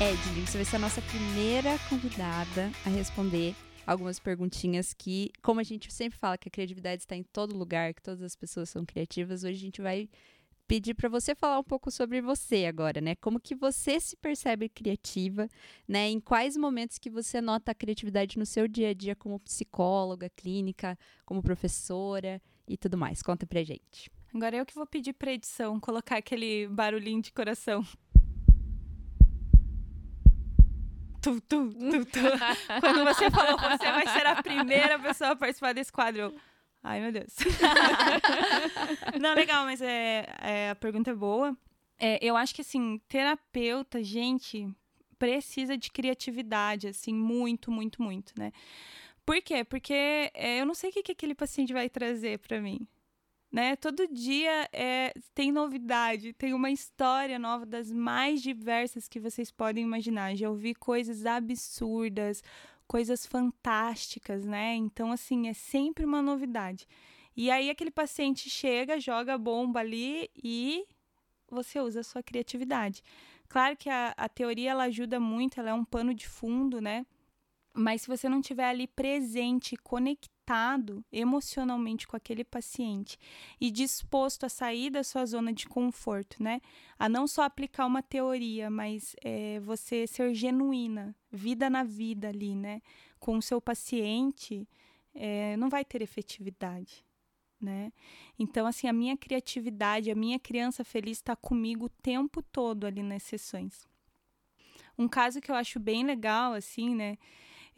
Edlin, 0.00 0.46
você 0.46 0.58
vai 0.58 0.64
ser 0.64 0.76
a 0.76 0.78
nossa 0.78 1.02
primeira 1.02 1.76
convidada 1.88 2.70
a 2.86 2.88
responder 2.88 3.56
algumas 3.88 4.18
perguntinhas 4.18 4.92
que, 4.92 5.30
como 5.42 5.60
a 5.60 5.62
gente 5.62 5.90
sempre 5.90 6.18
fala 6.18 6.36
que 6.36 6.48
a 6.48 6.50
criatividade 6.50 7.02
está 7.02 7.16
em 7.16 7.22
todo 7.22 7.56
lugar, 7.56 7.94
que 7.94 8.02
todas 8.02 8.22
as 8.22 8.36
pessoas 8.36 8.68
são 8.68 8.84
criativas, 8.84 9.44
hoje 9.44 9.56
a 9.56 9.60
gente 9.60 9.80
vai 9.80 10.10
pedir 10.66 10.92
para 10.92 11.08
você 11.08 11.34
falar 11.34 11.58
um 11.58 11.64
pouco 11.64 11.90
sobre 11.90 12.20
você 12.20 12.66
agora, 12.66 13.00
né? 13.00 13.14
Como 13.16 13.40
que 13.40 13.54
você 13.54 13.98
se 13.98 14.14
percebe 14.14 14.68
criativa, 14.68 15.48
né? 15.88 16.06
Em 16.10 16.20
quais 16.20 16.54
momentos 16.54 16.98
que 16.98 17.08
você 17.08 17.40
nota 17.40 17.72
a 17.72 17.74
criatividade 17.74 18.38
no 18.38 18.44
seu 18.44 18.68
dia 18.68 18.90
a 18.90 18.94
dia 18.94 19.16
como 19.16 19.40
psicóloga, 19.40 20.28
clínica, 20.28 20.98
como 21.24 21.42
professora 21.42 22.42
e 22.68 22.76
tudo 22.76 22.98
mais. 22.98 23.22
Conta 23.22 23.46
pra 23.46 23.64
gente. 23.64 24.10
Agora 24.34 24.58
eu 24.58 24.66
que 24.66 24.74
vou 24.74 24.86
pedir 24.86 25.14
pra 25.14 25.32
edição 25.32 25.80
colocar 25.80 26.18
aquele 26.18 26.68
barulhinho 26.68 27.22
de 27.22 27.32
coração. 27.32 27.82
Tu, 31.20 31.40
tu, 31.40 31.70
tu, 31.70 32.04
tu. 32.06 32.20
Quando 32.80 33.04
você 33.04 33.30
falou, 33.30 33.58
você 33.58 33.92
vai 33.92 34.06
ser 34.06 34.26
a 34.26 34.42
primeira 34.42 34.98
pessoa 34.98 35.30
a 35.30 35.36
participar 35.36 35.72
desse 35.74 35.92
quadro. 35.92 36.34
Ai, 36.82 37.00
meu 37.00 37.12
Deus. 37.12 37.34
Não, 39.20 39.34
legal, 39.34 39.64
mas 39.64 39.82
é, 39.82 40.26
é, 40.40 40.70
a 40.70 40.74
pergunta 40.76 41.10
é 41.10 41.14
boa. 41.14 41.56
É, 41.98 42.18
eu 42.24 42.36
acho 42.36 42.54
que, 42.54 42.62
assim, 42.62 43.00
terapeuta, 43.08 44.02
gente, 44.02 44.68
precisa 45.18 45.76
de 45.76 45.90
criatividade, 45.90 46.86
assim, 46.86 47.12
muito, 47.12 47.70
muito, 47.70 48.00
muito, 48.00 48.32
né? 48.38 48.52
Por 49.26 49.42
quê? 49.42 49.64
Porque 49.64 50.30
é, 50.32 50.60
eu 50.60 50.66
não 50.66 50.74
sei 50.74 50.90
o 50.90 50.92
que, 50.92 51.02
que 51.02 51.12
aquele 51.12 51.34
paciente 51.34 51.72
vai 51.72 51.88
trazer 51.88 52.38
para 52.38 52.60
mim 52.60 52.86
né? 53.50 53.76
Todo 53.76 54.06
dia 54.06 54.68
é, 54.72 55.12
tem 55.34 55.50
novidade, 55.50 56.32
tem 56.34 56.52
uma 56.52 56.70
história 56.70 57.38
nova 57.38 57.64
das 57.64 57.90
mais 57.90 58.42
diversas 58.42 59.08
que 59.08 59.18
vocês 59.18 59.50
podem 59.50 59.84
imaginar. 59.84 60.36
Já 60.36 60.50
ouvi 60.50 60.74
coisas 60.74 61.24
absurdas, 61.24 62.42
coisas 62.86 63.24
fantásticas, 63.26 64.44
né? 64.44 64.74
Então, 64.74 65.12
assim, 65.12 65.48
é 65.48 65.54
sempre 65.54 66.04
uma 66.04 66.20
novidade. 66.22 66.86
E 67.36 67.50
aí 67.50 67.70
aquele 67.70 67.90
paciente 67.90 68.50
chega, 68.50 69.00
joga 69.00 69.34
a 69.34 69.38
bomba 69.38 69.80
ali 69.80 70.28
e 70.42 70.84
você 71.50 71.80
usa 71.80 72.00
a 72.00 72.04
sua 72.04 72.22
criatividade. 72.22 73.02
Claro 73.48 73.76
que 73.76 73.88
a, 73.88 74.12
a 74.16 74.28
teoria 74.28 74.72
ela 74.72 74.84
ajuda 74.84 75.18
muito, 75.18 75.58
ela 75.58 75.70
é 75.70 75.74
um 75.74 75.84
pano 75.84 76.12
de 76.12 76.28
fundo, 76.28 76.80
né? 76.80 77.06
Mas 77.72 78.02
se 78.02 78.08
você 78.08 78.28
não 78.28 78.40
estiver 78.40 78.68
ali 78.68 78.86
presente, 78.86 79.76
conectado, 79.76 80.37
conectado 80.48 81.04
emocionalmente 81.12 82.08
com 82.08 82.16
aquele 82.16 82.42
paciente 82.42 83.18
e 83.60 83.70
disposto 83.70 84.46
a 84.46 84.48
sair 84.48 84.90
da 84.90 85.04
sua 85.04 85.26
zona 85.26 85.52
de 85.52 85.68
conforto, 85.68 86.42
né? 86.42 86.60
A 86.98 87.08
não 87.08 87.26
só 87.26 87.42
aplicar 87.42 87.84
uma 87.84 88.02
teoria, 88.02 88.70
mas 88.70 89.14
é, 89.22 89.60
você 89.60 90.06
ser 90.06 90.34
genuína, 90.34 91.14
vida 91.30 91.68
na 91.68 91.84
vida 91.84 92.28
ali, 92.28 92.54
né? 92.54 92.80
Com 93.20 93.36
o 93.36 93.42
seu 93.42 93.60
paciente, 93.60 94.66
é, 95.14 95.56
não 95.58 95.68
vai 95.68 95.84
ter 95.84 96.00
efetividade. 96.00 97.04
Né? 97.60 97.92
Então, 98.38 98.68
assim, 98.68 98.86
a 98.86 98.92
minha 98.92 99.16
criatividade, 99.16 100.12
a 100.12 100.14
minha 100.14 100.38
criança 100.38 100.84
feliz 100.84 101.18
está 101.18 101.34
comigo 101.34 101.86
o 101.86 101.88
tempo 101.88 102.40
todo 102.40 102.86
ali 102.86 103.02
nas 103.02 103.24
sessões. 103.24 103.84
Um 104.96 105.08
caso 105.08 105.40
que 105.40 105.50
eu 105.50 105.56
acho 105.56 105.80
bem 105.80 106.04
legal, 106.04 106.52
assim, 106.52 106.94
né? 106.94 107.18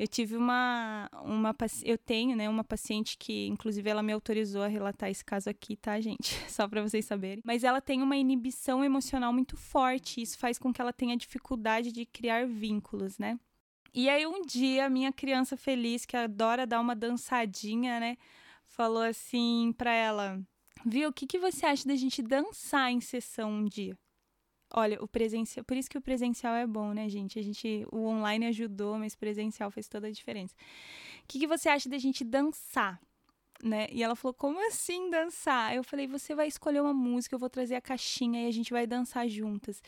Eu 0.01 0.09
tive 0.09 0.35
uma, 0.35 1.11
uma 1.23 1.55
eu 1.85 1.99
tenho, 1.99 2.35
né, 2.35 2.49
uma 2.49 2.65
paciente 2.65 3.19
que 3.19 3.47
inclusive 3.49 3.91
ela 3.91 4.03
me 4.03 4.15
autorizou 4.15 4.63
a 4.63 4.67
relatar 4.67 5.11
esse 5.11 5.23
caso 5.23 5.51
aqui, 5.51 5.77
tá, 5.77 6.01
gente? 6.01 6.37
Só 6.51 6.67
para 6.67 6.81
vocês 6.81 7.05
saberem. 7.05 7.43
Mas 7.45 7.65
ela 7.65 7.83
tem 7.83 8.01
uma 8.01 8.17
inibição 8.17 8.83
emocional 8.83 9.31
muito 9.31 9.59
forte, 9.59 10.23
isso 10.23 10.39
faz 10.39 10.59
com 10.59 10.73
que 10.73 10.81
ela 10.81 10.91
tenha 10.91 11.19
dificuldade 11.19 11.93
de 11.93 12.07
criar 12.07 12.47
vínculos, 12.47 13.19
né? 13.19 13.39
E 13.93 14.09
aí 14.09 14.27
um 14.27 14.41
dia 14.41 14.87
a 14.87 14.89
minha 14.89 15.13
criança 15.13 15.55
feliz 15.55 16.07
que 16.07 16.17
adora 16.17 16.67
dar 16.67 16.81
uma 16.81 16.97
dançadinha, 16.97 18.01
né, 18.01 18.17
falou 18.65 19.03
assim 19.03 19.75
para 19.77 19.93
ela: 19.93 20.41
"Viu, 20.87 21.11
o 21.11 21.13
que 21.13 21.27
que 21.27 21.39
você 21.39 21.67
acha 21.67 21.87
da 21.87 21.95
gente 21.95 22.23
dançar 22.23 22.91
em 22.91 23.03
sessão 23.03 23.53
um 23.53 23.65
dia?" 23.67 23.99
Olha, 24.73 25.03
o 25.03 25.09
presencial, 25.09 25.65
por 25.65 25.77
isso 25.77 25.91
que 25.91 25.99
o 25.99 26.01
presencial 26.01 26.55
é 26.55 26.67
bom, 26.67 26.93
né, 26.93 27.09
gente? 27.09 27.39
A 27.39 27.43
gente, 27.43 27.85
o 27.91 28.07
online 28.07 28.47
ajudou, 28.47 28.99
mas 28.99 29.17
presencial 29.17 29.71
fez 29.71 29.89
toda 29.89 30.07
a 30.07 30.11
diferença. 30.11 30.55
O 31.25 31.27
que, 31.27 31.41
que 31.41 31.47
você 31.47 31.69
acha 31.69 31.89
da 31.89 31.99
gente 31.99 32.23
dançar? 32.25 33.01
Né? 33.63 33.89
E 33.91 34.03
ela 34.03 34.17
falou: 34.17 34.33
"Como 34.35 34.65
assim 34.69 35.11
dançar?" 35.11 35.75
Eu 35.75 35.83
falei: 35.85 36.07
"Você 36.07 36.35
vai 36.35 36.47
escolher 36.49 36.81
uma 36.81 36.95
música, 36.95 37.35
eu 37.35 37.39
vou 37.39 37.51
trazer 37.51 37.75
a 37.75 37.81
caixinha 37.81 38.45
e 38.45 38.49
a 38.49 38.51
gente 38.53 38.71
vai 38.73 38.87
dançar 38.87 39.29
juntas." 39.29 39.83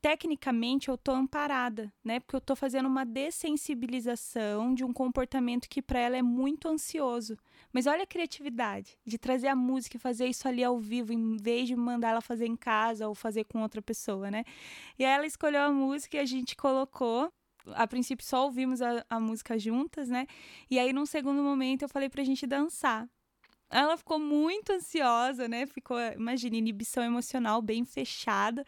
Tecnicamente 0.00 0.88
eu 0.88 0.96
tô 0.96 1.12
amparada, 1.12 1.92
né? 2.04 2.20
Porque 2.20 2.36
eu 2.36 2.40
tô 2.40 2.54
fazendo 2.54 2.86
uma 2.86 3.04
dessensibilização 3.04 4.74
de 4.74 4.84
um 4.84 4.92
comportamento 4.92 5.68
que 5.68 5.82
para 5.82 5.98
ela 5.98 6.16
é 6.16 6.22
muito 6.22 6.68
ansioso. 6.68 7.36
Mas 7.72 7.86
olha 7.86 8.04
a 8.04 8.06
criatividade 8.06 8.96
de 9.04 9.18
trazer 9.18 9.48
a 9.48 9.56
música 9.56 9.96
e 9.96 10.00
fazer 10.00 10.26
isso 10.26 10.46
ali 10.46 10.62
ao 10.62 10.78
vivo, 10.78 11.12
em 11.12 11.36
vez 11.36 11.68
de 11.68 11.76
mandar 11.76 12.10
ela 12.10 12.20
fazer 12.20 12.46
em 12.46 12.56
casa 12.56 13.08
ou 13.08 13.14
fazer 13.14 13.44
com 13.44 13.62
outra 13.62 13.82
pessoa, 13.82 14.30
né? 14.30 14.44
E 14.98 15.04
aí 15.04 15.12
ela 15.12 15.26
escolheu 15.26 15.62
a 15.62 15.72
música 15.72 16.16
e 16.16 16.20
a 16.20 16.26
gente 16.26 16.56
colocou. 16.56 17.30
A 17.74 17.86
princípio 17.86 18.24
só 18.24 18.44
ouvimos 18.44 18.80
a, 18.80 19.04
a 19.10 19.20
música 19.20 19.58
juntas, 19.58 20.08
né? 20.08 20.26
E 20.70 20.78
aí, 20.78 20.92
num 20.92 21.04
segundo 21.04 21.42
momento, 21.42 21.82
eu 21.82 21.88
falei 21.88 22.08
pra 22.08 22.24
gente 22.24 22.46
dançar. 22.46 23.06
Ela 23.70 23.96
ficou 23.98 24.18
muito 24.18 24.72
ansiosa, 24.72 25.46
né? 25.46 25.66
Ficou, 25.66 25.98
imagina, 26.12 26.56
inibição 26.56 27.02
emocional 27.02 27.60
bem 27.60 27.84
fechada. 27.84 28.64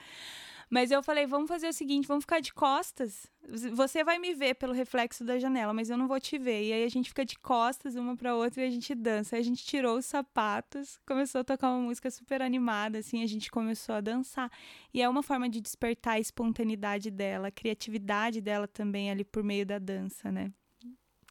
Mas 0.71 0.93
eu 0.93 1.03
falei, 1.03 1.27
vamos 1.27 1.49
fazer 1.49 1.67
o 1.67 1.73
seguinte, 1.73 2.07
vamos 2.07 2.23
ficar 2.23 2.39
de 2.39 2.55
costas. 2.55 3.27
Você 3.75 4.05
vai 4.05 4.21
me 4.21 4.33
ver 4.33 4.55
pelo 4.55 4.73
reflexo 4.73 5.25
da 5.25 5.37
janela, 5.37 5.75
mas 5.75 5.91
eu 5.91 5.99
não 5.99 6.07
vou 6.07 6.21
te 6.21 6.39
ver. 6.39 6.69
E 6.69 6.73
aí 6.73 6.85
a 6.85 6.89
gente 6.89 7.09
fica 7.09 7.25
de 7.25 7.37
costas 7.37 7.97
uma 7.97 8.17
para 8.17 8.37
outra 8.37 8.63
e 8.63 8.69
a 8.69 8.71
gente 8.71 8.95
dança. 8.95 9.35
Aí 9.35 9.41
a 9.41 9.45
gente 9.45 9.65
tirou 9.67 9.99
os 9.99 10.07
sapatos, 10.07 11.01
começou 11.05 11.41
a 11.41 11.45
tocar 11.45 11.71
uma 11.73 11.81
música 11.81 12.09
super 12.09 12.41
animada, 12.41 12.99
assim, 12.99 13.21
a 13.25 13.27
gente 13.27 13.51
começou 13.51 13.97
a 13.97 14.01
dançar. 14.01 14.49
E 14.95 15.03
é 15.03 15.09
uma 15.09 15.25
forma 15.25 15.49
de 15.49 15.61
despertar 15.61 16.13
a 16.13 16.21
espontaneidade 16.21 17.11
dela, 17.11 17.49
a 17.49 17.51
criatividade 17.51 18.41
dela 18.41 18.69
também 18.69 19.11
ali 19.11 19.25
por 19.25 19.43
meio 19.43 19.67
da 19.67 19.81
dança, 19.81 20.31
né? 20.31 20.53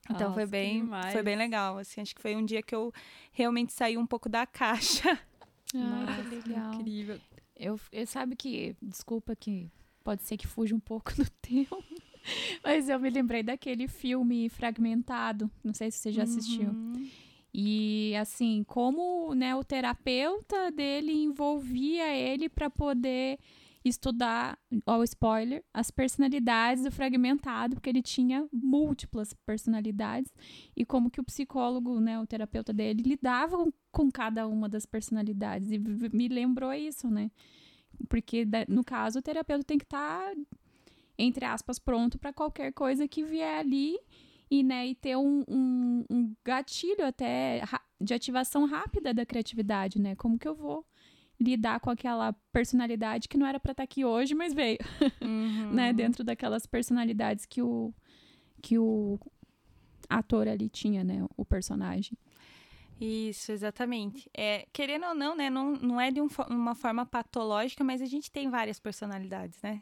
Então 0.10 0.30
Nossa, 0.30 0.34
foi 0.34 0.46
bem, 0.48 0.90
foi 1.14 1.24
bem 1.24 1.38
legal, 1.38 1.78
assim, 1.78 2.02
acho 2.02 2.14
que 2.14 2.22
foi 2.22 2.36
um 2.36 2.44
dia 2.44 2.62
que 2.62 2.76
eu 2.76 2.92
realmente 3.32 3.72
saí 3.72 3.98
um 3.98 4.06
pouco 4.06 4.28
da 4.28 4.46
caixa. 4.46 5.18
Ah, 5.76 6.16
que 6.16 6.36
legal. 6.36 6.74
Incrível. 6.74 7.22
Eu, 7.60 7.78
eu 7.92 8.08
sabe 8.08 8.38
que, 8.38 8.74
desculpa 8.82 9.36
que 9.36 9.70
pode 10.02 10.24
ser 10.24 10.38
que 10.38 10.48
fuja 10.48 10.74
um 10.74 10.80
pouco 10.80 11.14
do 11.22 11.30
tempo, 11.42 11.84
mas 12.64 12.88
eu 12.88 12.98
me 12.98 13.10
lembrei 13.10 13.44
daquele 13.44 13.88
filme 13.88 14.48
Fragmentado, 14.48 15.52
não 15.62 15.74
sei 15.74 15.92
se 15.92 15.98
você 15.98 16.12
já 16.14 16.24
assistiu. 16.24 16.70
Uhum. 16.70 17.10
E 17.54 18.16
assim, 18.16 18.64
como 18.64 19.34
né, 19.36 19.56
o 19.56 19.64
terapeuta 19.64 20.72
dele 20.72 21.12
envolvia 21.12 22.16
ele 22.16 22.48
para 22.48 22.70
poder 22.70 23.38
estudar, 23.90 24.58
ó, 24.86 25.04
spoiler, 25.04 25.64
as 25.74 25.92
personalidades 25.92 26.84
do 26.84 26.92
fragmentado, 26.92 27.76
porque 27.76 27.90
ele 27.90 28.02
tinha 28.02 28.48
múltiplas 28.52 29.34
personalidades 29.46 30.32
e 30.76 30.86
como 30.86 31.10
que 31.10 31.20
o 31.20 31.24
psicólogo, 31.24 32.00
né, 32.00 32.20
o 32.20 32.28
terapeuta 32.28 32.72
dele 32.72 33.02
lidava 33.02 33.58
com, 33.58 33.72
com 33.92 34.12
cada 34.12 34.48
uma 34.48 34.70
das 34.70 34.86
personalidades 34.86 35.72
e 35.72 35.80
me 35.80 36.28
lembrou 36.28 36.74
isso, 36.74 37.10
né? 37.10 37.32
Porque 38.08 38.48
no 38.68 38.84
caso 38.84 39.20
o 39.20 39.22
terapeuta 39.22 39.64
tem 39.64 39.78
que 39.78 39.86
estar 39.86 40.20
tá, 40.20 40.36
entre 41.18 41.46
aspas 41.46 41.80
pronto 41.80 42.18
para 42.18 42.32
qualquer 42.32 42.72
coisa 42.72 43.08
que 43.08 43.24
vier 43.24 43.60
ali 43.60 43.98
e, 44.50 44.64
né, 44.64 44.88
e 44.88 44.96
ter 44.96 45.16
um, 45.16 45.44
um, 45.48 46.06
um 46.10 46.36
gatilho 46.44 47.06
até 47.06 47.62
de 48.00 48.14
ativação 48.14 48.66
rápida 48.66 49.14
da 49.14 49.26
criatividade, 49.26 50.00
né? 50.00 50.16
Como 50.16 50.40
que 50.40 50.48
eu 50.48 50.56
vou 50.56 50.86
lidar 51.40 51.80
com 51.80 51.90
aquela 51.90 52.34
personalidade 52.52 53.30
que 53.30 53.38
não 53.38 53.48
era 53.48 53.60
para 53.60 53.72
estar 53.72 53.82
tá 53.82 53.86
aqui 53.86 54.04
hoje, 54.04 54.36
mas 54.36 54.54
veio, 54.54 54.78
uhum. 55.22 55.72
né? 55.72 55.94
Dentro 55.94 56.24
daquelas 56.24 56.66
personalidades 56.66 57.46
que 57.46 57.62
o 57.62 57.94
que 58.62 58.78
o 58.78 59.18
ator 60.10 60.48
ali 60.48 60.68
tinha, 60.70 61.04
né? 61.04 61.26
O 61.38 61.46
personagem. 61.46 62.18
Isso, 63.00 63.54
exatamente. 63.54 64.30
É, 64.36 64.68
querendo 64.74 65.06
ou 65.06 65.16
não, 65.16 65.36
né? 65.36 65.50
Não, 65.50 65.72
não 65.74 66.02
é 66.02 66.12
de 66.12 66.20
um, 66.20 66.28
uma 66.50 66.76
forma 66.76 67.06
patológica, 67.06 67.84
mas 67.84 68.02
a 68.02 68.06
gente 68.06 68.30
tem 68.30 68.50
várias 68.50 68.80
personalidades, 68.80 69.62
né? 69.62 69.82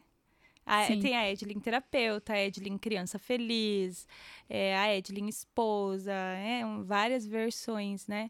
A, 0.63 0.85
tem 0.85 1.15
a 1.15 1.31
Edlin 1.31 1.61
terapeuta, 1.61 2.33
a 2.33 2.43
Edlin 2.43 2.77
criança 2.77 3.17
feliz, 3.17 4.05
é, 4.49 4.77
a 4.77 4.93
Edlin 4.93 5.27
esposa, 5.27 6.11
é, 6.11 6.65
um, 6.65 6.83
várias 6.83 7.25
versões, 7.25 8.05
né? 8.05 8.29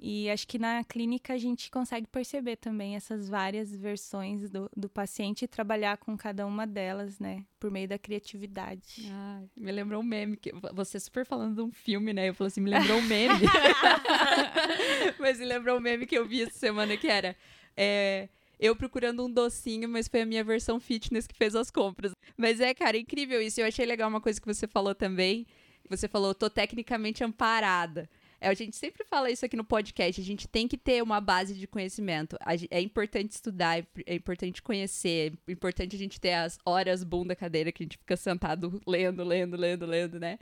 E 0.00 0.30
acho 0.30 0.46
que 0.46 0.60
na 0.60 0.84
clínica 0.84 1.32
a 1.34 1.38
gente 1.38 1.70
consegue 1.72 2.06
perceber 2.06 2.54
também 2.56 2.94
essas 2.94 3.28
várias 3.28 3.74
versões 3.74 4.48
do, 4.48 4.70
do 4.76 4.88
paciente 4.88 5.44
e 5.44 5.48
trabalhar 5.48 5.96
com 5.96 6.16
cada 6.16 6.46
uma 6.46 6.66
delas, 6.68 7.18
né? 7.18 7.44
Por 7.58 7.68
meio 7.68 7.88
da 7.88 7.98
criatividade. 7.98 9.08
Ah, 9.10 9.42
me 9.56 9.72
lembrou 9.72 10.00
um 10.00 10.04
meme. 10.04 10.36
Que, 10.36 10.52
você 10.72 11.00
super 11.00 11.26
falando 11.26 11.56
de 11.56 11.62
um 11.62 11.72
filme, 11.72 12.12
né? 12.12 12.28
Eu 12.28 12.34
falei 12.34 12.46
assim, 12.46 12.60
me 12.60 12.70
lembrou 12.70 12.98
um 12.98 13.02
meme. 13.02 13.40
mas 15.18 15.40
me 15.40 15.44
lembrou 15.44 15.78
um 15.78 15.80
meme 15.80 16.06
que 16.06 16.16
eu 16.16 16.24
vi 16.24 16.42
essa 16.42 16.56
semana 16.56 16.96
que 16.96 17.08
era. 17.08 17.34
É, 17.76 18.28
eu 18.60 18.76
procurando 18.76 19.24
um 19.24 19.30
docinho, 19.30 19.88
mas 19.88 20.06
foi 20.06 20.20
a 20.20 20.26
minha 20.26 20.44
versão 20.44 20.78
fitness 20.78 21.26
que 21.26 21.34
fez 21.34 21.56
as 21.56 21.72
compras. 21.72 22.12
Mas 22.36 22.60
é, 22.60 22.72
cara, 22.72 22.96
incrível 22.96 23.42
isso. 23.42 23.60
Eu 23.60 23.66
achei 23.66 23.84
legal 23.84 24.08
uma 24.08 24.20
coisa 24.20 24.40
que 24.40 24.46
você 24.46 24.68
falou 24.68 24.94
também. 24.94 25.44
Você 25.88 26.06
falou, 26.06 26.34
tô 26.34 26.48
tecnicamente 26.48 27.24
amparada. 27.24 28.08
É, 28.40 28.48
a 28.48 28.54
gente 28.54 28.76
sempre 28.76 29.04
fala 29.04 29.30
isso 29.30 29.44
aqui 29.44 29.56
no 29.56 29.64
podcast. 29.64 30.20
A 30.20 30.24
gente 30.24 30.46
tem 30.46 30.68
que 30.68 30.76
ter 30.76 31.02
uma 31.02 31.20
base 31.20 31.54
de 31.54 31.66
conhecimento. 31.66 32.36
É 32.70 32.80
importante 32.80 33.32
estudar, 33.32 33.84
é 34.06 34.14
importante 34.14 34.62
conhecer, 34.62 35.32
é 35.46 35.52
importante 35.52 35.96
a 35.96 35.98
gente 35.98 36.20
ter 36.20 36.34
as 36.34 36.58
horas 36.64 37.02
bunda 37.02 37.34
cadeira 37.34 37.72
que 37.72 37.82
a 37.82 37.84
gente 37.84 37.98
fica 37.98 38.16
sentado 38.16 38.80
lendo, 38.86 39.24
lendo, 39.24 39.56
lendo, 39.56 39.86
lendo, 39.86 40.20
né? 40.20 40.38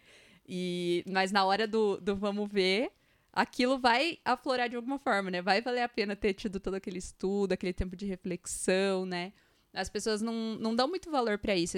E, 0.49 1.03
mas 1.09 1.33
na 1.33 1.45
hora 1.45 1.67
do, 1.67 1.97
do 2.01 2.15
vamos 2.15 2.49
ver, 2.51 2.93
aquilo 3.33 3.79
vai 3.79 4.19
aflorar 4.25 4.69
de 4.69 4.77
alguma 4.77 4.99
forma, 4.99 5.31
né? 5.31 5.43
Vai 5.43 5.61
valer 5.61 5.83
a 5.83 5.89
pena 5.89 6.15
ter 6.15 6.35
tido 6.35 6.61
todo 6.61 6.75
aquele 6.75 6.99
estudo, 6.99 7.53
aquele 7.53 7.73
tempo 7.73 7.97
de 7.97 8.07
reflexão, 8.07 9.05
né? 9.07 9.33
As 9.77 9.89
pessoas 9.89 10.23
não, 10.23 10.57
não 10.57 10.75
dão 10.75 10.89
muito 10.89 11.11
valor 11.11 11.39
para 11.39 11.55
isso. 11.55 11.77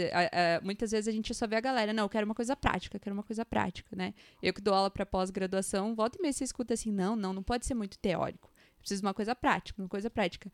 muitas 0.63 0.93
vezes 0.93 1.09
a 1.09 1.13
gente 1.13 1.35
só 1.35 1.47
vê 1.47 1.57
a 1.57 1.61
galera, 1.61 1.93
não, 1.93 2.05
eu 2.05 2.09
quero 2.09 2.25
uma 2.25 2.35
coisa 2.35 2.55
prática, 2.55 2.99
quero 2.99 3.15
uma 3.15 3.23
coisa 3.23 3.45
prática, 3.45 3.95
né? 3.97 4.15
Eu 4.43 4.55
que 4.55 4.61
dou 4.61 4.73
aula 4.73 4.91
para 4.91 5.05
pós-graduação, 5.05 5.95
volta 5.95 6.19
e 6.19 6.23
meia 6.23 6.33
você 6.33 6.45
escuta 6.45 6.75
assim, 6.75 6.93
não, 6.93 7.17
não, 7.17 7.33
não 7.33 7.43
pode 7.43 7.67
ser 7.67 7.75
muito 7.75 7.99
teórico. 7.99 8.51
Preciso 8.79 9.03
de 9.03 9.07
uma 9.07 9.15
coisa 9.15 9.35
prática, 9.35 9.83
uma 9.83 9.89
coisa 9.89 10.09
prática. 10.09 10.51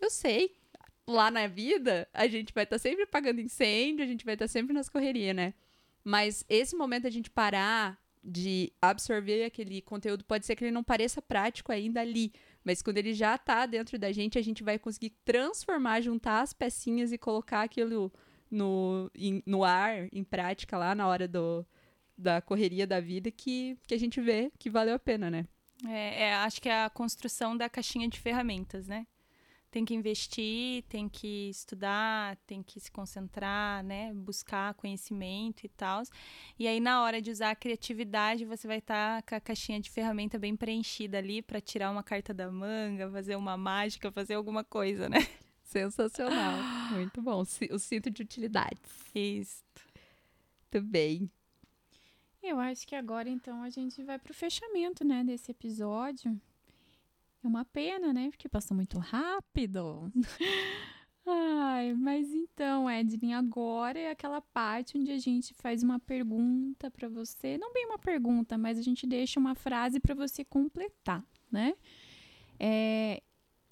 Eu 0.00 0.10
sei, 0.10 0.56
lá 1.06 1.30
na 1.30 1.46
vida, 1.46 2.08
a 2.12 2.26
gente 2.26 2.52
vai 2.52 2.64
estar 2.64 2.76
tá 2.76 2.82
sempre 2.82 3.04
apagando 3.04 3.40
incêndio, 3.40 4.04
a 4.04 4.08
gente 4.08 4.24
vai 4.24 4.34
estar 4.34 4.46
tá 4.46 4.48
sempre 4.48 4.72
nas 4.72 4.88
correrias, 4.88 5.36
né? 5.36 5.54
Mas 6.02 6.44
esse 6.48 6.74
momento 6.74 7.06
a 7.06 7.10
gente 7.10 7.30
parar 7.30 8.00
de 8.24 8.72
absorver 8.80 9.44
aquele 9.44 9.82
conteúdo, 9.82 10.24
pode 10.24 10.46
ser 10.46 10.54
que 10.54 10.64
ele 10.64 10.70
não 10.70 10.84
pareça 10.84 11.20
prático 11.20 11.72
ainda 11.72 12.00
ali, 12.00 12.32
mas 12.64 12.82
quando 12.82 12.98
ele 12.98 13.12
já 13.12 13.34
está 13.34 13.66
dentro 13.66 13.98
da 13.98 14.12
gente, 14.12 14.38
a 14.38 14.42
gente 14.42 14.62
vai 14.62 14.78
conseguir 14.78 15.10
transformar, 15.24 16.00
juntar 16.00 16.40
as 16.40 16.52
pecinhas 16.52 17.12
e 17.12 17.18
colocar 17.18 17.62
aquilo 17.62 18.12
no, 18.50 19.10
in, 19.14 19.42
no 19.46 19.64
ar, 19.64 20.08
em 20.12 20.22
prática, 20.22 20.76
lá 20.76 20.94
na 20.94 21.06
hora 21.06 21.26
do, 21.26 21.66
da 22.16 22.40
correria 22.40 22.86
da 22.86 23.00
vida, 23.00 23.30
que, 23.30 23.76
que 23.86 23.94
a 23.94 23.98
gente 23.98 24.20
vê 24.20 24.52
que 24.58 24.70
valeu 24.70 24.94
a 24.94 24.98
pena, 24.98 25.30
né? 25.30 25.46
É, 25.88 26.24
é, 26.24 26.34
acho 26.34 26.60
que 26.60 26.68
é 26.68 26.84
a 26.84 26.90
construção 26.90 27.56
da 27.56 27.68
caixinha 27.68 28.08
de 28.08 28.20
ferramentas, 28.20 28.86
né? 28.86 29.06
Tem 29.72 29.86
que 29.86 29.94
investir, 29.94 30.84
tem 30.84 31.08
que 31.08 31.48
estudar, 31.48 32.36
tem 32.46 32.62
que 32.62 32.78
se 32.78 32.92
concentrar, 32.92 33.82
né? 33.82 34.12
Buscar 34.12 34.74
conhecimento 34.74 35.64
e 35.64 35.68
tal. 35.70 36.02
E 36.58 36.68
aí, 36.68 36.78
na 36.78 37.02
hora 37.02 37.22
de 37.22 37.30
usar 37.30 37.52
a 37.52 37.56
criatividade, 37.56 38.44
você 38.44 38.68
vai 38.68 38.78
estar 38.78 39.22
tá 39.22 39.28
com 39.28 39.34
a 39.34 39.40
caixinha 39.40 39.80
de 39.80 39.90
ferramenta 39.90 40.38
bem 40.38 40.54
preenchida 40.54 41.16
ali 41.16 41.40
para 41.40 41.58
tirar 41.58 41.90
uma 41.90 42.02
carta 42.02 42.34
da 42.34 42.50
manga, 42.50 43.10
fazer 43.10 43.34
uma 43.34 43.56
mágica, 43.56 44.12
fazer 44.12 44.34
alguma 44.34 44.62
coisa, 44.62 45.08
né? 45.08 45.26
Sensacional. 45.64 46.58
Muito 46.92 47.22
bom. 47.22 47.42
O 47.70 47.78
cinto 47.78 48.10
de 48.10 48.20
utilidades. 48.20 48.78
Isso. 49.14 49.64
Muito 50.70 50.86
bem. 50.86 51.30
Eu 52.42 52.58
acho 52.60 52.86
que 52.86 52.94
agora, 52.94 53.30
então, 53.30 53.62
a 53.62 53.70
gente 53.70 54.02
vai 54.02 54.18
para 54.18 54.32
o 54.32 54.34
fechamento, 54.34 55.02
né, 55.02 55.24
desse 55.24 55.50
episódio. 55.50 56.38
É 57.42 57.46
uma 57.46 57.64
pena, 57.64 58.12
né? 58.12 58.30
Porque 58.30 58.48
passou 58.48 58.76
muito 58.76 58.98
rápido. 58.98 60.12
Ai, 61.26 61.92
mas 61.94 62.32
então, 62.32 62.90
Edlin, 62.90 63.32
agora 63.32 63.98
é 63.98 64.10
aquela 64.10 64.40
parte 64.40 64.98
onde 64.98 65.12
a 65.12 65.18
gente 65.18 65.54
faz 65.54 65.82
uma 65.82 65.98
pergunta 66.00 66.90
para 66.90 67.08
você. 67.08 67.56
Não 67.58 67.72
bem 67.72 67.86
uma 67.86 67.98
pergunta, 67.98 68.58
mas 68.58 68.78
a 68.78 68.82
gente 68.82 69.06
deixa 69.06 69.38
uma 69.38 69.54
frase 69.54 70.00
para 70.00 70.14
você 70.14 70.44
completar, 70.44 71.24
né? 71.50 71.74
É, 72.58 73.22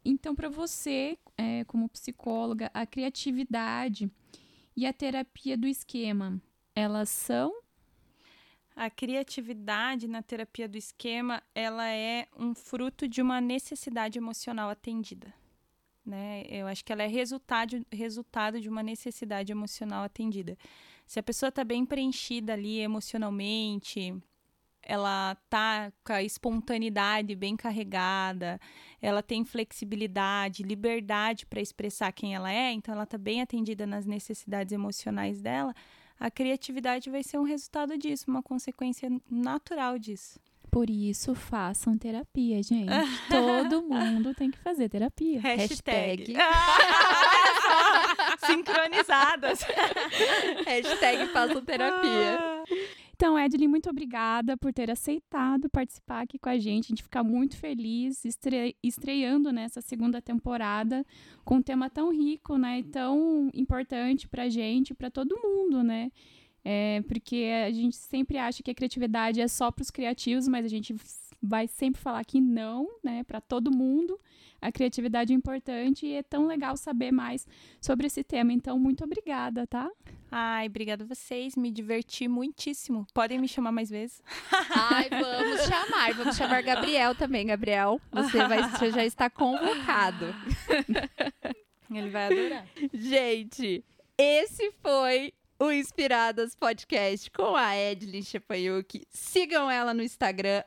então, 0.04 0.34
para 0.34 0.48
você, 0.48 1.18
é, 1.36 1.64
como 1.64 1.88
psicóloga, 1.88 2.70
a 2.72 2.86
criatividade 2.86 4.10
e 4.76 4.86
a 4.86 4.92
terapia 4.92 5.56
do 5.56 5.66
esquema, 5.66 6.40
elas 6.74 7.08
são 7.08 7.59
a 8.80 8.88
criatividade 8.88 10.08
na 10.08 10.22
terapia 10.22 10.66
do 10.66 10.78
esquema, 10.78 11.42
ela 11.54 11.86
é 11.86 12.26
um 12.34 12.54
fruto 12.54 13.06
de 13.06 13.20
uma 13.20 13.38
necessidade 13.38 14.18
emocional 14.18 14.70
atendida. 14.70 15.34
Né? 16.02 16.44
Eu 16.48 16.66
acho 16.66 16.82
que 16.82 16.90
ela 16.90 17.02
é 17.02 17.06
resultado, 17.06 17.84
resultado 17.92 18.58
de 18.58 18.70
uma 18.70 18.82
necessidade 18.82 19.52
emocional 19.52 20.02
atendida. 20.02 20.56
Se 21.06 21.20
a 21.20 21.22
pessoa 21.22 21.50
está 21.50 21.62
bem 21.62 21.84
preenchida 21.84 22.54
ali 22.54 22.78
emocionalmente, 22.78 24.14
ela 24.82 25.34
tá 25.50 25.92
com 26.02 26.14
a 26.14 26.22
espontaneidade 26.22 27.34
bem 27.36 27.58
carregada, 27.58 28.58
ela 29.02 29.22
tem 29.22 29.44
flexibilidade, 29.44 30.62
liberdade 30.62 31.44
para 31.44 31.60
expressar 31.60 32.12
quem 32.12 32.34
ela 32.34 32.50
é, 32.50 32.72
então 32.72 32.94
ela 32.94 33.04
está 33.04 33.18
bem 33.18 33.42
atendida 33.42 33.86
nas 33.86 34.06
necessidades 34.06 34.72
emocionais 34.72 35.42
dela, 35.42 35.74
a 36.20 36.30
criatividade 36.30 37.10
vai 37.10 37.22
ser 37.22 37.38
um 37.38 37.44
resultado 37.44 37.96
disso, 37.96 38.26
uma 38.28 38.42
consequência 38.42 39.10
natural 39.30 39.98
disso. 39.98 40.38
Por 40.70 40.88
isso, 40.88 41.34
façam 41.34 41.98
terapia, 41.98 42.62
gente. 42.62 42.88
Todo 43.28 43.82
mundo 43.82 44.32
tem 44.34 44.50
que 44.50 44.58
fazer 44.58 44.88
terapia. 44.88 45.40
Hashtag. 45.40 46.34
Hashtag. 46.34 46.36
Sincronizadas. 48.46 49.60
Hashtag 50.64 51.26
façam 51.32 51.64
terapia. 51.64 52.38
Então, 53.20 53.38
Edlin, 53.38 53.68
muito 53.68 53.90
obrigada 53.90 54.56
por 54.56 54.72
ter 54.72 54.90
aceitado 54.90 55.68
participar 55.68 56.22
aqui 56.22 56.38
com 56.38 56.48
a 56.48 56.58
gente. 56.58 56.86
A 56.86 56.88
gente 56.88 57.02
fica 57.02 57.22
muito 57.22 57.54
feliz 57.54 58.24
estre 58.24 58.74
estreando 58.82 59.52
nessa 59.52 59.82
segunda 59.82 60.22
temporada 60.22 61.04
com 61.44 61.56
um 61.56 61.62
tema 61.62 61.90
tão 61.90 62.10
rico, 62.10 62.56
né? 62.56 62.78
E 62.78 62.82
tão 62.82 63.50
importante 63.52 64.26
pra 64.26 64.48
gente, 64.48 64.94
para 64.94 65.10
todo 65.10 65.38
mundo, 65.38 65.82
né? 65.82 66.10
É, 66.64 67.02
porque 67.08 67.50
a 67.66 67.70
gente 67.70 67.96
sempre 67.96 68.36
acha 68.36 68.62
que 68.62 68.70
a 68.70 68.74
criatividade 68.74 69.40
é 69.40 69.48
só 69.48 69.70
para 69.70 69.82
os 69.82 69.90
criativos, 69.90 70.46
mas 70.46 70.64
a 70.64 70.68
gente 70.68 70.94
vai 71.42 71.66
sempre 71.66 72.00
falar 72.00 72.24
que 72.24 72.40
não, 72.40 72.86
né, 73.02 73.24
para 73.24 73.40
todo 73.40 73.74
mundo. 73.74 74.20
A 74.60 74.70
criatividade 74.70 75.32
é 75.32 75.36
importante 75.36 76.04
e 76.04 76.12
é 76.12 76.22
tão 76.22 76.46
legal 76.46 76.76
saber 76.76 77.10
mais 77.10 77.46
sobre 77.80 78.06
esse 78.06 78.22
tema. 78.22 78.52
Então, 78.52 78.78
muito 78.78 79.02
obrigada, 79.02 79.66
tá? 79.66 79.90
Ai, 80.30 80.66
obrigada 80.66 81.02
a 81.02 81.06
vocês, 81.06 81.56
me 81.56 81.70
diverti 81.70 82.28
muitíssimo. 82.28 83.06
Podem 83.14 83.38
me 83.38 83.48
chamar 83.48 83.72
mais 83.72 83.88
vezes? 83.88 84.22
Ai, 84.70 85.08
vamos 85.08 85.62
chamar. 85.62 86.12
Vamos 86.14 86.36
chamar 86.36 86.62
Gabriel 86.62 87.14
também, 87.14 87.46
Gabriel. 87.46 87.98
Você, 88.12 88.46
vai, 88.46 88.70
você 88.70 88.90
já 88.90 89.04
está 89.04 89.30
convocado. 89.30 90.26
Ele 91.90 92.10
vai 92.10 92.26
adorar. 92.26 92.66
Gente, 92.92 93.82
esse 94.16 94.70
foi 94.82 95.32
o 95.60 95.70
Inspiradas 95.70 96.54
Podcast 96.54 97.30
com 97.30 97.54
a 97.54 97.76
Edlin 97.76 98.22
Chepayuki. 98.22 99.06
Sigam 99.10 99.70
ela 99.70 99.92
no 99.92 100.02
Instagram, 100.02 100.64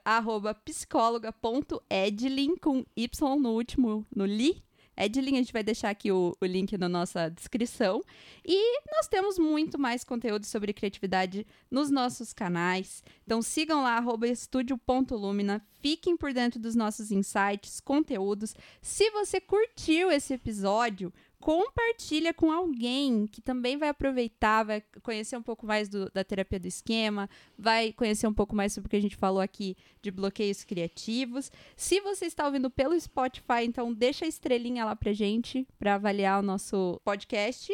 psicóloga.edlin, 0.64 2.56
com 2.58 2.86
Y 2.96 3.10
no 3.40 3.50
último, 3.54 4.06
no 4.16 4.24
li. 4.24 4.64
Edlin, 4.96 5.34
a 5.34 5.38
gente 5.38 5.52
vai 5.52 5.64
deixar 5.64 5.90
aqui 5.90 6.12
o, 6.12 6.38
o 6.40 6.46
link 6.46 6.78
na 6.78 6.88
nossa 6.88 7.28
descrição. 7.28 8.04
E 8.46 8.82
nós 8.92 9.08
temos 9.08 9.40
muito 9.40 9.80
mais 9.80 10.04
conteúdo 10.04 10.46
sobre 10.46 10.72
criatividade 10.74 11.48
nos 11.72 11.90
nossos 11.90 12.32
canais. 12.32 13.04
Então 13.26 13.42
sigam 13.42 13.82
lá, 13.82 14.00
estúdio.lumina. 14.28 15.66
Fiquem 15.82 16.16
por 16.16 16.32
dentro 16.32 16.60
dos 16.60 16.76
nossos 16.76 17.12
insights, 17.12 17.80
conteúdos. 17.80 18.56
Se 18.80 19.10
você 19.10 19.42
curtiu 19.42 20.12
esse 20.12 20.36
episódio, 20.36 21.12
compartilha 21.44 22.34
com 22.34 22.54
alguém 22.54 23.28
que 23.28 23.42
também 23.42 23.76
vai 23.76 23.90
aproveitar, 23.90 24.64
vai 24.64 24.82
conhecer 25.02 25.36
um 25.36 25.44
pouco 25.44 25.66
mais 25.66 25.90
do, 25.90 26.10
da 26.10 26.24
terapia 26.24 26.58
do 26.58 26.68
esquema, 26.68 27.30
vai 27.58 27.92
conhecer 27.92 28.26
um 28.28 28.34
pouco 28.34 28.56
mais 28.56 28.72
sobre 28.72 28.88
o 28.88 28.90
que 28.90 28.96
a 28.96 29.02
gente 29.02 29.18
falou 29.18 29.42
aqui 29.42 29.76
de 30.02 30.10
bloqueios 30.10 30.64
criativos. 30.64 31.52
Se 31.76 32.00
você 32.00 32.28
está 32.28 32.46
ouvindo 32.46 32.70
pelo 32.70 32.98
Spotify, 32.98 33.66
então 33.66 33.94
deixa 33.94 34.24
a 34.24 34.28
estrelinha 34.28 34.86
lá 34.86 34.96
pra 34.96 35.12
gente 35.12 35.68
para 35.78 35.96
avaliar 35.96 36.40
o 36.40 36.46
nosso 36.46 37.02
podcast. 37.04 37.74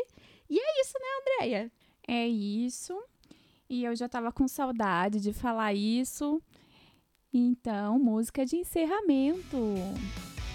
E 0.49 0.59
é 0.59 0.81
isso, 0.81 0.93
né, 0.99 1.05
Andréia? 1.21 1.71
É 2.07 2.27
isso. 2.27 2.99
E 3.69 3.83
eu 3.83 3.95
já 3.95 4.09
tava 4.09 4.31
com 4.31 4.47
saudade 4.47 5.19
de 5.19 5.31
falar 5.31 5.75
isso. 5.75 6.41
Então, 7.31 7.99
música 7.99 8.43
de 8.47 8.55
encerramento. 8.55 9.75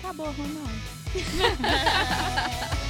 Acabou, 0.00 0.26
Ronaldo. 0.26 0.82